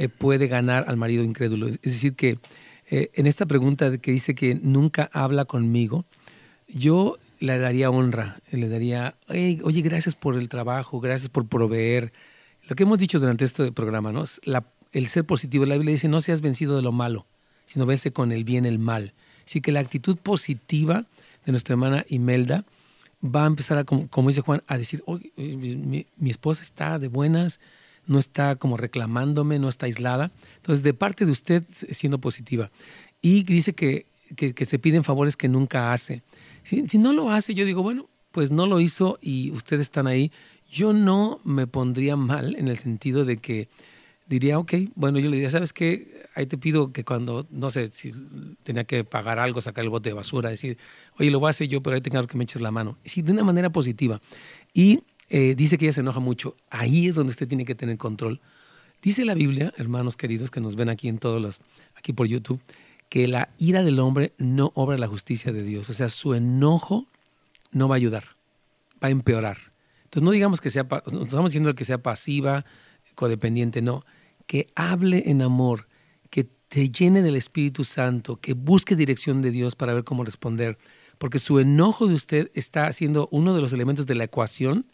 [0.00, 1.68] eh, puede ganar al marido incrédulo.
[1.68, 2.38] Es decir, que
[2.88, 6.06] eh, en esta pregunta que dice que nunca habla conmigo,
[6.68, 12.14] yo le daría honra, le daría, oye, gracias por el trabajo, gracias por proveer.
[12.66, 14.24] Lo que hemos dicho durante este programa, ¿no?
[14.92, 15.66] el ser positivo.
[15.66, 17.26] La Biblia dice, no seas vencido de lo malo,
[17.66, 19.12] sino vence con el bien el mal.
[19.44, 21.04] Así que la actitud positiva
[21.44, 22.64] de nuestra hermana Imelda
[23.22, 25.04] va a empezar, a, como, dice Juan, a decir,
[25.36, 27.60] mi esposa está de buenas,
[28.06, 30.32] no está como reclamándome, no está aislada.
[30.56, 32.70] Entonces, de parte de usted, siendo positiva.
[33.22, 36.22] Y dice que, que, se piden favores que nunca hace.
[36.62, 40.06] Si, si, no lo hace, yo digo, bueno, pues no lo hizo y ustedes están
[40.06, 40.32] ahí.
[40.70, 43.68] Yo no me pondría mal en el sentido de que
[44.30, 46.24] diría, ok, bueno, yo le diría, ¿sabes qué?
[46.36, 48.12] Ahí te pido que cuando, no sé, si
[48.62, 50.78] tenía que pagar algo, sacar el bote de basura, decir,
[51.18, 52.96] oye, lo voy a hacer yo, pero ahí tengo que me eches la mano.
[53.04, 54.20] Sí, de una manera positiva.
[54.72, 56.56] Y eh, dice que ella se enoja mucho.
[56.68, 58.40] Ahí es donde usted tiene que tener control.
[59.00, 61.60] Dice la Biblia, hermanos queridos que nos ven aquí en todos los,
[61.94, 62.60] aquí por YouTube,
[63.08, 65.88] que la ira del hombre no obra la justicia de Dios.
[65.88, 67.06] O sea, su enojo
[67.72, 68.24] no va a ayudar,
[69.02, 69.56] va a empeorar.
[70.04, 72.66] Entonces no digamos que sea, no estamos diciendo que sea pasiva,
[73.14, 74.04] codependiente, no,
[74.46, 75.86] que hable en amor,
[76.30, 80.76] que te llene del Espíritu Santo, que busque dirección de Dios para ver cómo responder,
[81.18, 84.86] porque su enojo de usted está siendo uno de los elementos de la ecuación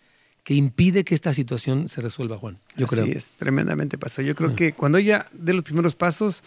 [0.46, 2.60] que impide que esta situación se resuelva, Juan.
[2.76, 4.24] Yo Así es, tremendamente, pastor.
[4.24, 4.54] Yo creo ah.
[4.54, 6.44] que cuando ella dé los primeros pasos,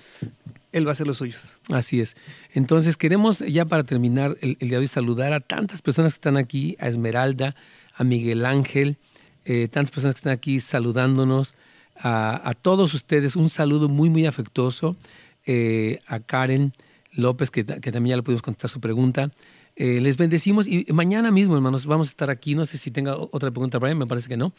[0.71, 1.57] él va a hacer los suyos.
[1.67, 2.15] Así es.
[2.53, 6.37] Entonces, queremos ya para terminar el, día de hoy saludar a tantas personas que están
[6.37, 7.57] aquí, a Esmeralda,
[7.93, 8.95] a Miguel Ángel,
[9.43, 11.55] eh, tantas personas que están aquí saludándonos,
[11.97, 14.95] a, todos ustedes un saludo muy, muy afectuoso,
[15.45, 16.71] eh, a Karen
[17.11, 19.29] López, que, que, también ya le pudimos contestar su pregunta,
[19.81, 22.53] eh, les bendecimos y mañana mismo, hermanos, vamos a estar aquí.
[22.53, 24.53] No sé si tenga otra pregunta, Brian, me parece que no.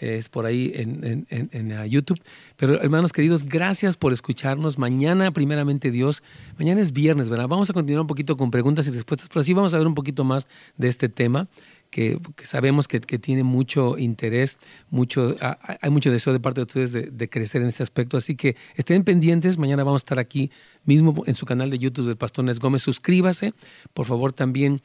[0.00, 2.18] es por ahí en, en, uh, YouTube.
[2.56, 4.78] Pero hermanos queridos, gracias por escucharnos.
[4.78, 6.22] Mañana, primeramente Dios,
[6.58, 7.48] mañana es viernes, ¿verdad?
[7.48, 9.94] Vamos a continuar un poquito con preguntas y respuestas, pero sí vamos a ver un
[9.94, 10.48] poquito más
[10.78, 11.48] de este tema
[11.92, 14.56] que, sabemos que, tiene mucho interés,
[14.88, 15.36] mucho,
[15.82, 18.16] hay mucho deseo de parte de ustedes de, crecer en este aspecto.
[18.16, 20.50] Así que estén pendientes, mañana vamos a estar aquí
[20.84, 22.80] mismo en su canal de YouTube del Pastor Nes Gómez.
[22.80, 23.52] Suscríbase,
[23.92, 24.80] por favor también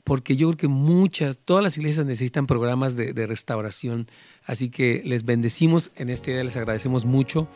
[0.04, 4.06] porque yo creo que muchas, todas las iglesias necesitan programas de, restauración.
[4.44, 7.46] Así que les bendecimos en este día, les agradecemos mucho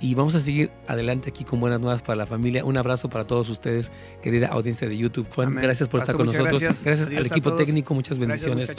[0.00, 2.66] y vamos a seguir adelante aquí con buenas nuevas para la familia.
[2.66, 3.90] Un abrazo para todos ustedes,
[4.22, 5.26] querida audiencia de YouTube.
[5.34, 6.60] Juan, gracias por estar con nosotros.
[6.60, 8.76] Gracias, al equipo técnico, muchas bendiciones.